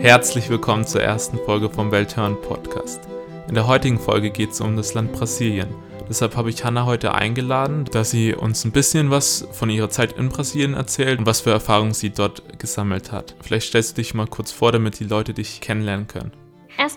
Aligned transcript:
Herzlich 0.00 0.48
willkommen 0.48 0.86
zur 0.86 1.02
ersten 1.02 1.38
Folge 1.38 1.68
vom 1.68 1.90
Welthören 1.90 2.40
Podcast. 2.40 3.00
In 3.48 3.54
der 3.54 3.66
heutigen 3.66 3.98
Folge 3.98 4.30
geht 4.30 4.52
es 4.52 4.60
um 4.60 4.76
das 4.76 4.94
Land 4.94 5.12
Brasilien. 5.12 5.68
Deshalb 6.08 6.36
habe 6.36 6.50
ich 6.50 6.64
Hanna 6.64 6.86
heute 6.86 7.14
eingeladen, 7.14 7.84
dass 7.84 8.12
sie 8.12 8.32
uns 8.32 8.64
ein 8.64 8.70
bisschen 8.70 9.10
was 9.10 9.48
von 9.50 9.70
ihrer 9.70 9.90
Zeit 9.90 10.12
in 10.12 10.28
Brasilien 10.28 10.74
erzählt 10.74 11.18
und 11.18 11.26
was 11.26 11.40
für 11.40 11.50
Erfahrungen 11.50 11.94
sie 11.94 12.10
dort 12.10 12.60
gesammelt 12.60 13.10
hat. 13.10 13.34
Vielleicht 13.40 13.66
stellst 13.66 13.98
du 13.98 14.00
dich 14.00 14.14
mal 14.14 14.28
kurz 14.28 14.52
vor, 14.52 14.70
damit 14.70 15.00
die 15.00 15.04
Leute 15.04 15.34
dich 15.34 15.60
kennenlernen 15.60 16.06
können. 16.06 16.30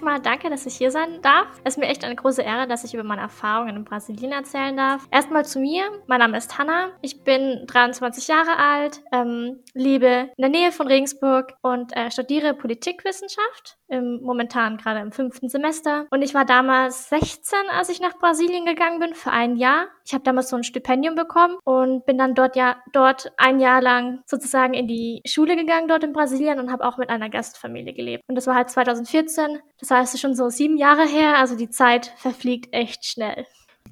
Erstmal 0.02 0.20
danke, 0.20 0.50
dass 0.50 0.66
ich 0.66 0.78
hier 0.78 0.90
sein 0.90 1.22
darf. 1.22 1.46
Es 1.64 1.76
ist 1.76 1.78
mir 1.78 1.86
echt 1.86 2.04
eine 2.04 2.16
große 2.16 2.42
Ehre, 2.42 2.66
dass 2.66 2.84
ich 2.84 2.96
über 2.96 3.04
meine 3.04 3.22
Erfahrungen 3.22 3.76
in 3.76 3.84
Brasilien 3.84 4.32
erzählen 4.32 4.76
darf. 4.76 5.08
Erstmal 5.12 5.46
zu 5.46 5.60
mir. 5.60 5.84
Mein 6.08 6.18
Name 6.18 6.40
ist 6.40 6.58
Hanna. 6.58 6.90
Ich 7.04 7.24
bin 7.24 7.66
23 7.68 8.28
Jahre 8.28 8.58
alt, 8.58 9.04
ähm, 9.12 9.60
lebe 9.76 10.32
in 10.36 10.42
der 10.42 10.50
Nähe 10.50 10.72
von 10.72 10.88
Regensburg 10.88 11.54
und 11.62 11.96
äh, 11.96 12.10
studiere 12.10 12.56
Politikwissenschaft. 12.56 13.78
Im, 13.90 14.22
momentan 14.24 14.78
gerade 14.78 15.02
im 15.02 15.12
fünften 15.12 15.50
Semester. 15.50 16.08
Und 16.10 16.24
ich 16.24 16.34
war 16.34 16.46
damals 16.46 17.10
16, 17.10 17.60
als 17.70 17.90
ich 17.90 18.02
nach 18.02 18.18
Brasilien 18.18 18.66
gegangen 18.66 19.00
bin, 19.00 19.14
für 19.14 19.30
ein 19.30 19.56
Jahr. 19.56 19.86
Ich 20.06 20.14
habe 20.14 20.24
damals 20.24 20.50
so 20.50 20.56
ein 20.56 20.64
Stipendium 20.64 21.16
bekommen 21.16 21.58
und 21.64 22.06
bin 22.06 22.18
dann 22.18 22.36
dort 22.36 22.56
ja 22.56 22.78
dort 22.94 23.32
ein 23.38 23.60
Jahr 23.60 23.82
lang 23.82 24.22
sozusagen 24.26 24.74
in 24.74 24.88
die 24.88 25.22
Schule 25.26 25.56
gegangen 25.56 25.88
dort 25.88 26.04
in 26.04 26.14
Brasilien 26.14 26.60
und 26.60 26.72
habe 26.72 26.86
auch 26.86 26.98
mit 26.98 27.10
einer 27.10 27.30
Gastfamilie 27.30 27.94
gelebt. 27.94 28.24
Und 28.28 28.36
das 28.36 28.48
war 28.48 28.56
halt 28.56 28.70
2014. 28.70 29.60
Das 29.80 29.92
heißt, 29.92 30.10
es 30.10 30.14
ist 30.16 30.22
schon 30.22 30.36
so 30.36 30.50
sieben 30.50 30.78
Jahre 30.78 31.06
her, 31.06 31.38
also 31.38 31.56
die 31.56 31.70
Zeit 31.70 32.14
verfliegt 32.18 32.74
echt 32.74 33.06
schnell. 33.06 33.46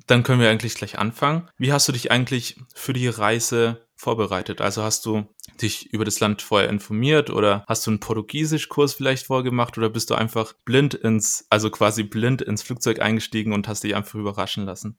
Dann 0.07 0.23
können 0.23 0.41
wir 0.41 0.49
eigentlich 0.49 0.75
gleich 0.75 0.97
anfangen. 0.97 1.49
Wie 1.57 1.71
hast 1.71 1.87
du 1.87 1.91
dich 1.91 2.11
eigentlich 2.11 2.59
für 2.73 2.93
die 2.93 3.07
Reise 3.07 3.85
vorbereitet? 3.95 4.61
Also 4.61 4.81
hast 4.81 5.05
du 5.05 5.27
dich 5.61 5.93
über 5.93 6.05
das 6.05 6.19
Land 6.19 6.41
vorher 6.41 6.69
informiert 6.69 7.29
oder 7.29 7.63
hast 7.67 7.85
du 7.85 7.91
einen 7.91 7.99
Portugiesischkurs 7.99 8.93
vielleicht 8.93 9.27
vorgemacht 9.27 9.77
oder 9.77 9.89
bist 9.89 10.09
du 10.09 10.15
einfach 10.15 10.53
blind 10.65 10.93
ins, 10.93 11.45
also 11.49 11.69
quasi 11.69 12.03
blind 12.03 12.41
ins 12.41 12.63
Flugzeug 12.63 13.01
eingestiegen 13.01 13.53
und 13.53 13.67
hast 13.67 13.83
dich 13.83 13.95
einfach 13.95 14.15
überraschen 14.15 14.65
lassen? 14.65 14.97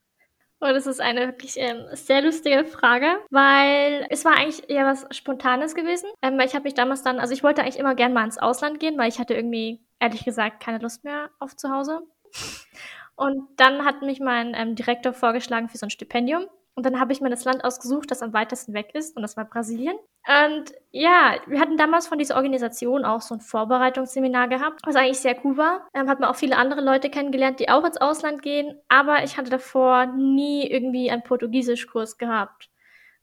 Oh, 0.63 0.67
das 0.67 0.87
ist 0.87 1.01
eine 1.01 1.27
wirklich 1.27 1.55
ähm, 1.57 1.87
sehr 1.93 2.21
lustige 2.21 2.67
Frage, 2.67 3.07
weil 3.31 4.07
es 4.11 4.27
war 4.27 4.37
eigentlich 4.37 4.69
eher 4.69 4.85
was 4.85 5.07
Spontanes 5.17 5.75
gewesen. 5.75 6.11
Ähm, 6.21 6.39
ich 6.41 6.55
habe 6.55 6.65
mich 6.65 6.75
damals 6.75 7.03
dann, 7.03 7.19
also 7.19 7.33
ich 7.33 7.43
wollte 7.43 7.63
eigentlich 7.63 7.79
immer 7.79 7.95
gern 7.95 8.13
mal 8.13 8.25
ins 8.25 8.37
Ausland 8.37 8.79
gehen, 8.79 8.99
weil 8.99 9.09
ich 9.09 9.19
hatte 9.19 9.33
irgendwie, 9.33 9.81
ehrlich 10.01 10.23
gesagt, 10.23 10.63
keine 10.63 10.79
Lust 10.79 11.03
mehr 11.03 11.31
auf 11.39 11.57
zu 11.57 11.71
Hause. 11.71 12.03
Und 13.17 13.49
dann 13.57 13.85
hat 13.85 14.03
mich 14.03 14.21
mein 14.21 14.55
ähm, 14.55 14.75
Direktor 14.75 15.15
vorgeschlagen 15.15 15.69
für 15.69 15.79
so 15.79 15.87
ein 15.87 15.91
Stipendium. 15.91 16.47
Und 16.75 16.87
dann 16.87 17.01
habe 17.01 17.13
ich 17.13 17.21
mir 17.21 17.31
das 17.31 17.45
Land 17.45 17.65
ausgesucht, 17.65 18.11
das 18.11 18.23
am 18.23 18.33
weitesten 18.33 18.73
weg 18.75 18.95
ist, 18.95 19.17
und 19.17 19.23
das 19.23 19.37
war 19.37 19.45
Brasilien. 19.45 19.97
Und 20.27 20.73
ja, 20.91 21.37
wir 21.47 21.61
hatten 21.61 21.77
damals 21.77 22.07
von 22.07 22.19
dieser 22.19 22.37
Organisation 22.37 23.05
auch 23.05 23.21
so 23.21 23.35
ein 23.35 23.41
Vorbereitungsseminar 23.41 24.49
gehabt, 24.49 24.81
was 24.85 24.97
eigentlich 24.97 25.19
sehr 25.19 25.37
cool 25.45 25.57
war. 25.57 25.89
Ähm, 25.95 26.09
hat 26.09 26.21
man 26.21 26.31
auch 26.31 26.37
viele 26.37 26.57
andere 26.57 26.81
Leute 26.81 27.11
kennengelernt, 27.11 27.59
die 27.61 27.69
auch 27.69 27.85
ins 27.85 27.97
Ausland 27.97 28.43
gehen, 28.43 28.79
aber 28.89 29.25
ich 29.25 29.37
hatte 29.37 29.51
davor 29.51 30.07
nie 30.07 30.67
irgendwie 30.67 31.11
einen 31.11 31.23
Portugiesischkurs 31.23 32.19
gehabt 32.19 32.71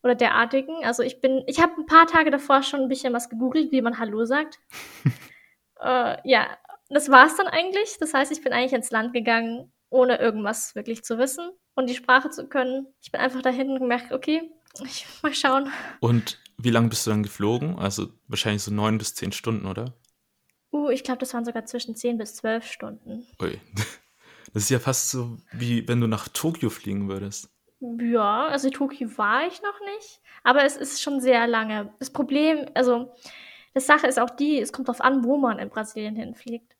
oder 0.04 0.16
derartigen. 0.16 0.84
Also 0.84 1.04
ich 1.04 1.22
bin, 1.22 1.44
ich 1.48 1.61
habe 1.61 1.73
ein 1.78 1.86
paar 1.86 2.08
Tage 2.08 2.32
davor 2.32 2.64
schon 2.64 2.82
ein 2.82 2.89
bisschen 2.89 3.14
was 3.14 3.30
gegoogelt, 3.30 3.72
wie 3.72 3.82
man 3.82 4.00
Hallo 4.00 4.26
sagt. 4.26 4.59
äh, 5.82 6.17
ja, 6.23 6.48
das 6.89 7.09
war's 7.09 7.36
dann 7.36 7.48
eigentlich. 7.48 7.98
Das 8.00 8.14
heißt, 8.14 8.32
ich 8.32 8.44
bin 8.44 8.54
eigentlich 8.54 8.73
ins 8.73 8.92
Land 8.92 9.14
gegangen, 9.14 9.72
ohne 9.90 10.20
irgendwas 10.20 10.76
wirklich 10.76 11.04
zu 11.04 11.18
wissen 11.18 11.50
und 11.76 11.90
die 11.90 11.96
Sprache 11.96 12.30
zu 12.30 12.48
können. 12.48 12.88
Ich 13.02 13.12
bin 13.12 13.22
einfach 13.22 13.42
dahin 13.42 13.72
und 13.72 13.80
gemerkt, 13.80 14.12
okay, 14.12 14.52
ich 14.84 15.06
mal 15.22 15.34
schauen. 15.34 15.72
Und 16.00 16.40
wie 16.58 16.72
lange 16.72 16.90
bist 16.90 17.06
du 17.06 17.12
dann 17.12 17.24
geflogen? 17.24 17.78
Also 17.78 18.08
wahrscheinlich 18.28 18.64
so 18.64 18.72
neun 18.72 18.98
bis 18.98 19.16
zehn 19.16 19.32
Stunden, 19.32 19.66
oder? 19.66 19.94
Uh, 20.72 20.90
ich 20.90 21.04
glaube, 21.04 21.20
das 21.20 21.34
waren 21.34 21.46
sogar 21.46 21.66
zwischen 21.66 21.96
zehn 21.96 22.17
bis 22.17 22.36
zwölf 22.36 22.66
Stunden. 22.66 23.26
Ui. 23.42 23.60
Das 24.54 24.64
ist 24.64 24.70
ja 24.70 24.80
fast 24.80 25.11
so, 25.11 25.38
wie 25.52 25.88
wenn 25.90 26.00
du 26.00 26.08
nach 26.08 26.30
Tokio 26.30 26.70
fliegen 26.70 27.10
würdest. 27.10 27.50
Ja, 27.80 28.48
also 28.48 28.70
Tokio 28.70 29.16
war 29.17 29.45
ich 29.45 29.61
noch 29.61 29.80
nicht, 29.82 30.22
aber 30.44 30.64
es 30.64 30.78
ist 30.78 31.02
schon 31.02 31.20
sehr 31.20 31.45
lange. 31.45 31.94
Das 32.00 32.10
Problem, 32.10 32.66
also 32.73 33.14
die 33.76 33.82
Sache 33.82 34.08
ist 34.08 34.20
auch 34.20 34.32
die, 34.32 34.60
es 34.60 34.73
kommt 34.73 34.88
darauf 34.88 35.02
an, 35.02 35.23
wo 35.23 35.38
man 35.38 35.60
in 35.60 35.70
Brasilien 35.70 36.16
hinfliegt. 36.16 36.76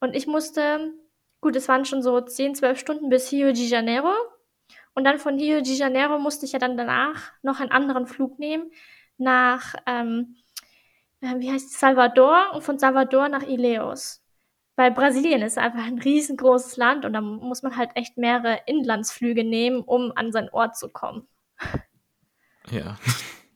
Und 0.00 0.16
ich 0.16 0.26
musste, 0.26 0.92
gut, 1.42 1.56
es 1.56 1.68
waren 1.68 1.84
schon 1.84 2.02
so 2.02 2.18
10, 2.18 2.54
12 2.54 2.78
Stunden 2.78 3.10
bis 3.10 3.30
Rio 3.30 3.52
de 3.52 3.66
Janeiro. 3.66 4.14
Und 4.94 5.04
dann 5.04 5.18
von 5.18 5.38
Rio 5.38 5.60
de 5.60 5.74
Janeiro 5.74 6.18
musste 6.18 6.46
ich 6.46 6.52
ja 6.52 6.58
dann 6.58 6.78
danach 6.78 7.32
noch 7.42 7.60
einen 7.60 7.70
anderen 7.70 8.06
Flug 8.06 8.38
nehmen 8.38 8.70
nach, 9.18 9.74
ähm, 9.86 10.36
äh, 11.20 11.34
wie 11.38 11.52
heißt 11.52 11.70
es, 11.70 11.80
Salvador 11.80 12.52
und 12.54 12.62
von 12.62 12.78
Salvador 12.78 13.28
nach 13.28 13.42
Ileos. 13.42 14.22
Weil 14.76 14.92
Brasilien 14.92 15.42
ist 15.42 15.58
einfach 15.58 15.84
ein 15.84 15.98
riesengroßes 15.98 16.76
Land 16.78 17.04
und 17.04 17.12
da 17.12 17.20
muss 17.20 17.62
man 17.62 17.76
halt 17.76 17.90
echt 17.94 18.16
mehrere 18.16 18.60
Inlandsflüge 18.66 19.44
nehmen, 19.44 19.82
um 19.82 20.12
an 20.14 20.32
seinen 20.32 20.48
Ort 20.48 20.76
zu 20.78 20.88
kommen. 20.88 21.28
Ja. 22.70 22.96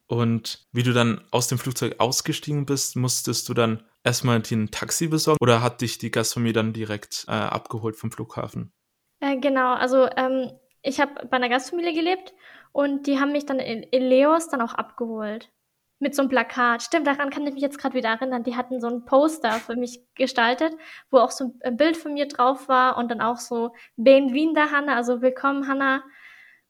Und 0.08 0.66
wie 0.72 0.84
du 0.84 0.92
dann 0.92 1.24
aus 1.32 1.48
dem 1.48 1.58
Flugzeug 1.58 1.96
ausgestiegen 1.98 2.64
bist, 2.64 2.96
musstest 2.96 3.48
du 3.48 3.54
dann 3.54 3.82
erstmal 4.04 4.40
dir 4.40 4.56
ein 4.56 4.70
Taxi 4.70 5.08
besorgen 5.08 5.38
oder 5.40 5.62
hat 5.62 5.80
dich 5.80 5.98
die 5.98 6.12
Gastfamilie 6.12 6.52
dann 6.52 6.72
direkt 6.72 7.24
äh, 7.26 7.32
abgeholt 7.32 7.96
vom 7.96 8.12
Flughafen? 8.12 8.72
Äh, 9.20 9.38
genau, 9.38 9.74
also 9.74 10.08
ähm, 10.16 10.52
ich 10.82 11.00
habe 11.00 11.26
bei 11.26 11.36
einer 11.36 11.48
Gastfamilie 11.48 11.92
gelebt 11.92 12.32
und 12.72 13.06
die 13.06 13.18
haben 13.18 13.32
mich 13.32 13.46
dann 13.46 13.58
in, 13.58 13.82
in 13.82 14.02
Leos 14.02 14.48
dann 14.48 14.62
auch 14.62 14.74
abgeholt. 14.74 15.50
Mit 15.98 16.14
so 16.14 16.20
einem 16.20 16.28
Plakat. 16.28 16.82
Stimmt, 16.82 17.06
daran 17.06 17.30
kann 17.30 17.46
ich 17.46 17.54
mich 17.54 17.62
jetzt 17.62 17.78
gerade 17.78 17.94
wieder 17.94 18.10
erinnern. 18.10 18.44
Die 18.44 18.54
hatten 18.54 18.82
so 18.82 18.86
ein 18.86 19.06
Poster 19.06 19.52
für 19.52 19.76
mich 19.76 20.00
gestaltet, 20.14 20.74
wo 21.10 21.18
auch 21.18 21.30
so 21.30 21.54
ein 21.64 21.78
Bild 21.78 21.96
von 21.96 22.12
mir 22.12 22.28
drauf 22.28 22.68
war 22.68 22.98
und 22.98 23.10
dann 23.10 23.22
auch 23.22 23.38
so 23.38 23.72
Benvinda 23.96 24.70
Hanna, 24.70 24.94
also 24.94 25.22
Willkommen 25.22 25.66
Hanna. 25.66 26.04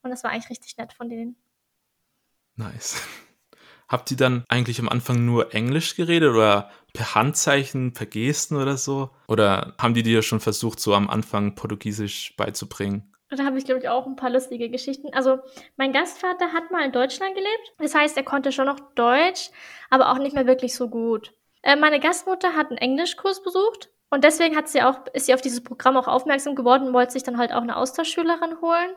Und 0.02 0.10
das 0.10 0.22
war 0.22 0.30
eigentlich 0.30 0.50
richtig 0.50 0.76
nett 0.78 0.92
von 0.92 1.08
denen. 1.08 1.36
Nice. 2.54 3.02
Habt 3.88 4.10
ihr 4.10 4.16
dann 4.16 4.44
eigentlich 4.48 4.80
am 4.80 4.88
Anfang 4.88 5.24
nur 5.24 5.54
Englisch 5.54 5.94
geredet 5.94 6.32
oder 6.32 6.70
per 6.92 7.14
Handzeichen, 7.14 7.92
per 7.92 8.06
Gesten 8.06 8.56
oder 8.56 8.76
so? 8.76 9.10
Oder 9.28 9.74
haben 9.78 9.94
die 9.94 10.02
dir 10.02 10.22
schon 10.22 10.40
versucht, 10.40 10.80
so 10.80 10.94
am 10.94 11.08
Anfang 11.08 11.54
Portugiesisch 11.54 12.34
beizubringen? 12.36 13.12
Da 13.28 13.44
habe 13.44 13.58
ich, 13.58 13.64
glaube 13.64 13.80
ich, 13.80 13.88
auch 13.88 14.06
ein 14.06 14.16
paar 14.16 14.30
lustige 14.30 14.70
Geschichten. 14.70 15.12
Also, 15.12 15.40
mein 15.76 15.92
Gastvater 15.92 16.52
hat 16.52 16.70
mal 16.70 16.84
in 16.84 16.92
Deutschland 16.92 17.34
gelebt. 17.34 17.74
Das 17.78 17.94
heißt, 17.94 18.16
er 18.16 18.22
konnte 18.22 18.52
schon 18.52 18.66
noch 18.66 18.78
Deutsch, 18.94 19.50
aber 19.90 20.10
auch 20.10 20.18
nicht 20.18 20.34
mehr 20.34 20.46
wirklich 20.46 20.74
so 20.74 20.88
gut. 20.88 21.32
Äh, 21.62 21.76
meine 21.76 21.98
Gastmutter 21.98 22.54
hat 22.54 22.68
einen 22.68 22.78
Englischkurs 22.78 23.42
besucht 23.42 23.90
und 24.10 24.22
deswegen 24.22 24.56
hat 24.56 24.68
sie 24.68 24.82
auch, 24.82 25.00
ist 25.12 25.26
sie 25.26 25.34
auf 25.34 25.40
dieses 25.40 25.62
Programm 25.62 25.96
auch 25.96 26.06
aufmerksam 26.06 26.54
geworden 26.54 26.88
und 26.88 26.94
wollte 26.94 27.12
sich 27.12 27.24
dann 27.24 27.38
halt 27.38 27.52
auch 27.52 27.62
eine 27.62 27.76
Austauschschülerin 27.76 28.60
holen. 28.60 28.90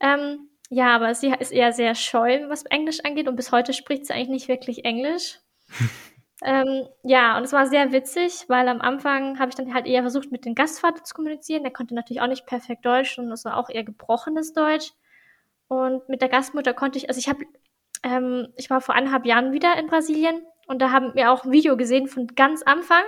Ähm, 0.00 0.50
ja, 0.70 0.94
aber 0.94 1.14
sie 1.14 1.32
ist 1.38 1.52
eher 1.52 1.72
sehr 1.72 1.94
scheu, 1.94 2.48
was 2.48 2.64
Englisch 2.64 3.00
angeht 3.04 3.28
und 3.28 3.36
bis 3.36 3.52
heute 3.52 3.72
spricht 3.72 4.06
sie 4.06 4.12
eigentlich 4.12 4.28
nicht 4.28 4.48
wirklich 4.48 4.84
Englisch. 4.84 5.40
Ähm, 6.42 6.86
ja, 7.02 7.36
und 7.38 7.44
es 7.44 7.52
war 7.52 7.66
sehr 7.66 7.92
witzig, 7.92 8.44
weil 8.48 8.68
am 8.68 8.80
Anfang 8.82 9.38
habe 9.38 9.48
ich 9.48 9.54
dann 9.54 9.72
halt 9.72 9.86
eher 9.86 10.02
versucht, 10.02 10.30
mit 10.30 10.44
dem 10.44 10.54
Gastvater 10.54 11.02
zu 11.02 11.14
kommunizieren. 11.14 11.62
Der 11.62 11.72
konnte 11.72 11.94
natürlich 11.94 12.20
auch 12.20 12.26
nicht 12.26 12.46
perfekt 12.46 12.84
Deutsch 12.84 13.18
und 13.18 13.32
es 13.32 13.44
war 13.44 13.56
auch 13.56 13.70
eher 13.70 13.84
gebrochenes 13.84 14.52
Deutsch. 14.52 14.92
Und 15.68 16.08
mit 16.08 16.20
der 16.20 16.28
Gastmutter 16.28 16.74
konnte 16.74 16.98
ich, 16.98 17.08
also 17.08 17.18
ich 17.18 17.28
habe, 17.28 17.44
ähm, 18.02 18.48
ich 18.56 18.70
war 18.70 18.80
vor 18.80 18.94
eineinhalb 18.94 19.24
Jahren 19.24 19.52
wieder 19.52 19.78
in 19.78 19.86
Brasilien 19.86 20.42
und 20.66 20.80
da 20.82 20.90
haben 20.90 21.14
wir 21.14 21.32
auch 21.32 21.44
ein 21.44 21.52
Video 21.52 21.76
gesehen 21.76 22.06
von 22.06 22.26
ganz 22.28 22.62
Anfang, 22.62 23.02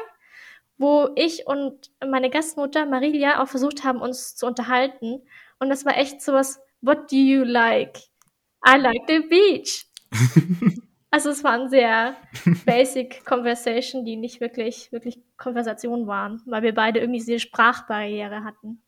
wo 0.78 1.10
ich 1.14 1.46
und 1.46 1.90
meine 2.04 2.30
Gastmutter 2.30 2.86
Marilia 2.86 3.42
auch 3.42 3.48
versucht 3.48 3.84
haben, 3.84 4.00
uns 4.00 4.36
zu 4.36 4.46
unterhalten. 4.46 5.22
Und 5.58 5.68
das 5.68 5.84
war 5.84 5.96
echt 5.98 6.22
sowas, 6.22 6.60
what 6.80 7.10
do 7.10 7.16
you 7.16 7.44
like? 7.44 7.98
I 8.66 8.76
like 8.78 9.02
the 9.06 9.20
beach. 9.20 9.86
Also 11.10 11.30
es 11.30 11.42
waren 11.42 11.70
sehr 11.70 12.16
basic 12.66 13.24
Conversation, 13.24 14.04
die 14.04 14.16
nicht 14.16 14.40
wirklich, 14.40 14.92
wirklich 14.92 15.22
Konversationen 15.38 16.06
waren, 16.06 16.42
weil 16.44 16.62
wir 16.62 16.74
beide 16.74 17.00
irgendwie 17.00 17.20
diese 17.20 17.38
Sprachbarriere 17.38 18.44
hatten. 18.44 18.82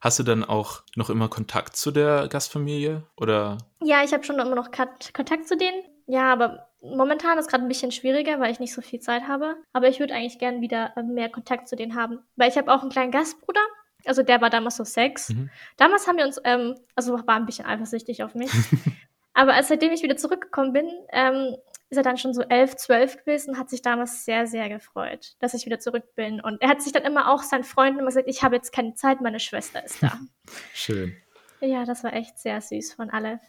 Hast 0.00 0.18
du 0.18 0.22
dann 0.22 0.44
auch 0.44 0.82
noch 0.96 1.08
immer 1.08 1.28
Kontakt 1.28 1.76
zu 1.76 1.90
der 1.90 2.28
Gastfamilie 2.28 3.04
oder? 3.16 3.56
Ja, 3.82 4.04
ich 4.04 4.12
habe 4.12 4.24
schon 4.24 4.38
immer 4.38 4.54
noch 4.54 4.70
Kontakt 4.70 5.48
zu 5.48 5.56
denen. 5.56 5.82
Ja, 6.06 6.30
aber 6.30 6.68
momentan 6.82 7.38
ist 7.38 7.48
gerade 7.48 7.64
ein 7.64 7.68
bisschen 7.68 7.92
schwieriger, 7.92 8.38
weil 8.38 8.52
ich 8.52 8.60
nicht 8.60 8.74
so 8.74 8.82
viel 8.82 9.00
Zeit 9.00 9.26
habe. 9.26 9.56
Aber 9.72 9.88
ich 9.88 10.00
würde 10.00 10.14
eigentlich 10.14 10.38
gern 10.38 10.60
wieder 10.60 10.92
äh, 10.98 11.02
mehr 11.02 11.30
Kontakt 11.30 11.68
zu 11.68 11.76
denen 11.76 11.94
haben, 11.94 12.18
weil 12.36 12.50
ich 12.50 12.58
habe 12.58 12.70
auch 12.70 12.82
einen 12.82 12.90
kleinen 12.90 13.12
Gastbruder. 13.12 13.62
Also 14.06 14.22
der 14.22 14.40
war 14.40 14.50
damals 14.50 14.76
so 14.76 14.84
sechs. 14.84 15.30
Mhm. 15.30 15.50
Damals 15.76 16.06
haben 16.06 16.16
wir 16.16 16.26
uns, 16.26 16.40
ähm, 16.44 16.76
also 16.94 17.14
war 17.14 17.36
ein 17.36 17.46
bisschen 17.46 17.66
eifersüchtig 17.66 18.22
auf 18.22 18.34
mich. 18.34 18.50
Aber 19.34 19.54
als, 19.54 19.68
seitdem 19.68 19.92
ich 19.92 20.02
wieder 20.02 20.16
zurückgekommen 20.16 20.72
bin, 20.72 20.88
ähm, 21.10 21.56
ist 21.90 21.96
er 21.96 22.02
dann 22.02 22.16
schon 22.16 22.34
so 22.34 22.42
elf, 22.42 22.76
zwölf 22.76 23.18
gewesen 23.18 23.50
und 23.50 23.58
hat 23.58 23.70
sich 23.70 23.82
damals 23.82 24.24
sehr, 24.24 24.46
sehr 24.46 24.68
gefreut, 24.68 25.34
dass 25.40 25.54
ich 25.54 25.66
wieder 25.66 25.78
zurück 25.78 26.14
bin. 26.14 26.40
Und 26.40 26.62
er 26.62 26.68
hat 26.68 26.82
sich 26.82 26.92
dann 26.92 27.02
immer 27.02 27.32
auch 27.32 27.42
seinen 27.42 27.64
Freunden 27.64 27.98
immer 27.98 28.08
gesagt, 28.08 28.28
ich 28.28 28.42
habe 28.42 28.56
jetzt 28.56 28.72
keine 28.72 28.94
Zeit, 28.94 29.20
meine 29.20 29.40
Schwester 29.40 29.84
ist 29.84 30.02
da. 30.02 30.18
Schön. 30.74 31.16
Ja, 31.60 31.84
das 31.84 32.04
war 32.04 32.12
echt 32.12 32.38
sehr 32.38 32.60
süß 32.60 32.94
von 32.94 33.10
Aleph. 33.10 33.40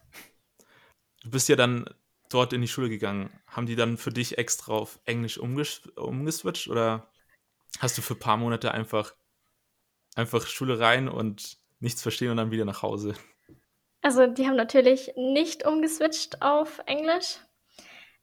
Du 1.24 1.32
bist 1.32 1.50
ja 1.50 1.56
dann 1.56 1.86
dort 2.30 2.54
in 2.54 2.62
die 2.62 2.68
Schule 2.68 2.90
gegangen. 2.90 3.30
Haben 3.48 3.66
die 3.66 3.76
dann 3.76 3.98
für 3.98 4.12
dich 4.12 4.38
extra 4.38 4.74
auf 4.74 5.00
Englisch 5.06 5.38
umges 5.38 5.86
umgeswitcht 5.96 6.68
oder? 6.68 7.10
Hast 7.80 7.98
du 7.98 8.02
für 8.02 8.14
ein 8.14 8.20
paar 8.20 8.38
Monate 8.38 8.72
einfach, 8.72 9.14
einfach 10.16 10.48
Schule 10.48 10.80
rein 10.80 11.08
und 11.08 11.58
nichts 11.80 12.02
verstehen 12.02 12.32
und 12.32 12.38
dann 12.38 12.52
wieder 12.52 12.66
nach 12.66 12.82
Hause? 12.82 13.14
Also, 14.02 14.28
die 14.28 14.48
haben 14.48 14.56
natürlich 14.56 15.14
nicht 15.16 15.66
umgeswitcht 15.66 16.42
auf 16.42 16.80
Englisch. 16.86 17.38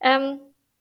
Ähm, 0.00 0.40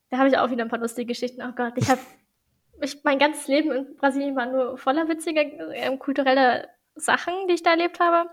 da 0.09 0.17
habe 0.17 0.29
ich 0.29 0.37
auch 0.37 0.51
wieder 0.51 0.63
ein 0.63 0.69
paar 0.69 0.79
lustige 0.79 1.07
Geschichten. 1.07 1.41
Oh 1.41 1.53
Gott, 1.55 1.73
ich 1.77 1.89
habe 1.89 2.01
ich, 2.81 3.03
mein 3.03 3.19
ganzes 3.19 3.47
Leben 3.47 3.71
in 3.71 3.95
Brasilien 3.95 4.35
war 4.35 4.45
nur 4.45 4.77
voller 4.77 5.07
witziger 5.07 5.41
äh, 5.41 5.97
kultureller 5.97 6.67
Sachen, 6.95 7.33
die 7.47 7.53
ich 7.53 7.63
da 7.63 7.71
erlebt 7.71 7.99
habe. 7.99 8.29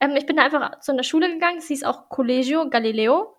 Ähm, 0.00 0.16
ich 0.16 0.26
bin 0.26 0.36
da 0.36 0.44
einfach 0.44 0.80
zu 0.80 0.92
einer 0.92 1.02
Schule 1.02 1.30
gegangen, 1.30 1.58
es 1.58 1.68
hieß 1.68 1.84
auch 1.84 2.08
Collegio 2.08 2.68
Galileo. 2.68 3.36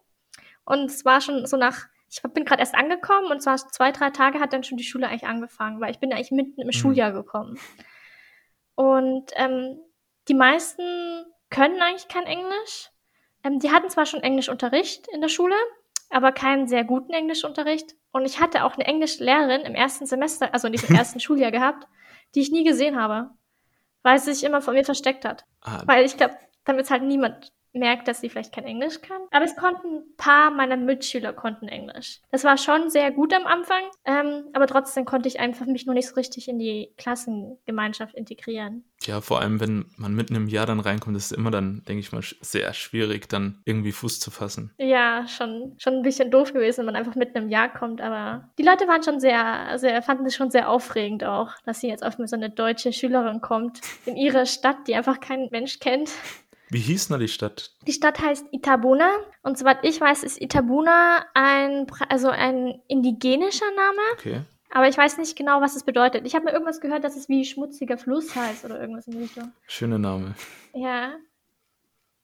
Und 0.63 0.91
es 0.91 1.05
war 1.05 1.21
schon 1.21 1.45
so 1.47 1.57
nach, 1.57 1.87
ich 2.09 2.21
bin 2.21 2.45
gerade 2.45 2.59
erst 2.59 2.75
angekommen 2.75 3.31
und 3.31 3.41
zwar 3.41 3.57
zwei, 3.57 3.91
drei 3.91 4.11
Tage 4.11 4.39
hat 4.39 4.53
dann 4.53 4.63
schon 4.63 4.77
die 4.77 4.83
Schule 4.83 5.07
eigentlich 5.07 5.27
angefangen, 5.27 5.81
weil 5.81 5.91
ich 5.91 5.99
bin 5.99 6.13
eigentlich 6.13 6.31
mitten 6.31 6.61
im 6.61 6.67
mhm. 6.67 6.71
Schuljahr 6.71 7.11
gekommen. 7.11 7.57
Und 8.81 9.31
ähm, 9.35 9.79
die 10.27 10.33
meisten 10.33 10.81
können 11.51 11.79
eigentlich 11.83 12.07
kein 12.07 12.25
Englisch. 12.25 12.89
Ähm, 13.43 13.59
die 13.59 13.69
hatten 13.69 13.91
zwar 13.91 14.07
schon 14.07 14.23
Englischunterricht 14.23 15.07
in 15.09 15.21
der 15.21 15.27
Schule, 15.27 15.53
aber 16.09 16.31
keinen 16.31 16.67
sehr 16.67 16.83
guten 16.83 17.13
Englischunterricht. 17.13 17.93
Und 18.11 18.25
ich 18.25 18.39
hatte 18.39 18.63
auch 18.63 18.73
eine 18.73 18.85
Englischlehrerin 18.85 19.61
im 19.61 19.75
ersten 19.75 20.07
Semester, 20.07 20.51
also 20.51 20.65
in 20.65 20.73
diesem 20.73 20.95
ersten 20.97 21.19
Schuljahr 21.19 21.51
gehabt, 21.51 21.87
die 22.33 22.41
ich 22.41 22.49
nie 22.49 22.63
gesehen 22.63 22.99
habe, 22.99 23.29
weil 24.01 24.17
sie 24.17 24.33
sich 24.33 24.43
immer 24.43 24.63
von 24.63 24.73
mir 24.73 24.83
versteckt 24.83 25.25
hat. 25.25 25.45
Ah. 25.61 25.83
Weil 25.85 26.03
ich 26.03 26.17
glaube, 26.17 26.35
damit 26.65 26.89
halt 26.89 27.03
niemand 27.03 27.53
merkt, 27.73 28.07
dass 28.07 28.21
sie 28.21 28.29
vielleicht 28.29 28.53
kein 28.53 28.65
Englisch 28.65 29.01
kann. 29.01 29.21
Aber 29.31 29.45
es 29.45 29.55
konnten 29.55 29.97
ein 29.97 30.15
paar 30.17 30.51
meiner 30.51 30.77
Mitschüler 30.77 31.33
konnten 31.33 31.67
Englisch. 31.67 32.19
Das 32.31 32.43
war 32.43 32.57
schon 32.57 32.89
sehr 32.89 33.11
gut 33.11 33.33
am 33.33 33.45
Anfang, 33.45 33.83
ähm, 34.05 34.45
aber 34.53 34.67
trotzdem 34.67 35.05
konnte 35.05 35.27
ich 35.27 35.39
einfach 35.39 35.65
mich 35.65 35.85
nur 35.85 35.95
nicht 35.95 36.07
so 36.07 36.15
richtig 36.15 36.47
in 36.47 36.59
die 36.59 36.91
Klassengemeinschaft 36.97 38.15
integrieren. 38.15 38.83
Ja, 39.03 39.21
vor 39.21 39.41
allem, 39.41 39.59
wenn 39.59 39.85
man 39.97 40.13
mitten 40.13 40.35
im 40.35 40.47
Jahr 40.47 40.67
dann 40.67 40.79
reinkommt, 40.79 41.17
ist 41.17 41.31
es 41.31 41.37
immer 41.37 41.49
dann, 41.49 41.83
denke 41.87 42.01
ich 42.01 42.11
mal, 42.11 42.21
sehr 42.41 42.73
schwierig, 42.73 43.29
dann 43.29 43.61
irgendwie 43.65 43.91
Fuß 43.91 44.19
zu 44.19 44.29
fassen. 44.29 44.73
Ja, 44.77 45.27
schon, 45.27 45.75
schon 45.79 45.95
ein 45.95 46.03
bisschen 46.03 46.29
doof 46.29 46.53
gewesen, 46.53 46.79
wenn 46.79 46.93
man 46.93 46.95
einfach 46.95 47.15
mitten 47.15 47.37
im 47.37 47.49
Jahr 47.49 47.73
kommt, 47.73 48.01
aber 48.01 48.49
die 48.59 48.63
Leute 48.63 48.87
waren 48.87 49.01
schon 49.01 49.19
sehr, 49.19 49.77
sehr, 49.77 50.01
fanden 50.03 50.25
es 50.25 50.35
schon 50.35 50.51
sehr 50.51 50.69
aufregend 50.69 51.23
auch, 51.23 51.53
dass 51.65 51.79
sie 51.79 51.87
jetzt 51.87 52.03
auf 52.03 52.15
so 52.23 52.35
eine 52.35 52.49
deutsche 52.49 52.93
Schülerin 52.93 53.41
kommt 53.41 53.81
in 54.05 54.15
ihre 54.15 54.45
Stadt, 54.45 54.87
die 54.87 54.95
einfach 54.95 55.19
kein 55.19 55.47
Mensch 55.51 55.79
kennt. 55.79 56.11
Wie 56.71 56.79
hieß 56.79 57.09
denn 57.09 57.19
die 57.19 57.27
Stadt? 57.27 57.75
Die 57.85 57.91
Stadt 57.91 58.21
heißt 58.21 58.45
Itabuna 58.51 59.09
und 59.43 59.57
soweit 59.57 59.79
ich 59.83 59.99
weiß, 59.99 60.23
ist 60.23 60.41
Itabuna 60.41 61.25
ein, 61.33 61.85
also 62.07 62.29
ein 62.29 62.81
indigenischer 62.87 63.69
Name. 63.75 64.01
Okay. 64.13 64.41
Aber 64.69 64.87
ich 64.87 64.97
weiß 64.97 65.17
nicht 65.17 65.35
genau, 65.35 65.59
was 65.59 65.75
es 65.75 65.83
bedeutet. 65.83 66.25
Ich 66.25 66.33
habe 66.33 66.45
mir 66.45 66.53
irgendwas 66.53 66.79
gehört, 66.79 67.03
dass 67.03 67.17
es 67.17 67.27
wie 67.27 67.43
schmutziger 67.43 67.97
Fluss 67.97 68.33
heißt 68.33 68.63
oder 68.63 68.79
irgendwas 68.79 69.05
in 69.07 69.13
die 69.13 69.23
Richtung. 69.23 69.51
Schöner 69.67 69.97
Name. 69.97 70.33
Ja. 70.73 71.11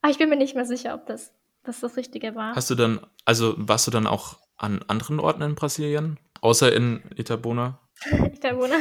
Aber 0.01 0.11
ich 0.11 0.17
bin 0.17 0.29
mir 0.29 0.37
nicht 0.37 0.55
mehr 0.55 0.65
sicher, 0.65 0.93
ob 0.93 1.05
das, 1.07 1.33
das 1.65 1.81
das 1.81 1.97
Richtige 1.97 2.33
war. 2.33 2.55
Hast 2.55 2.69
du 2.69 2.75
dann, 2.75 3.01
also 3.25 3.53
warst 3.57 3.85
du 3.85 3.91
dann 3.91 4.07
auch 4.07 4.37
an 4.55 4.81
anderen 4.87 5.19
Orten 5.19 5.41
in 5.41 5.55
Brasilien? 5.55 6.19
Außer 6.39 6.73
in 6.73 7.03
Itabuna? 7.17 7.79
Itabuna. 8.33 8.77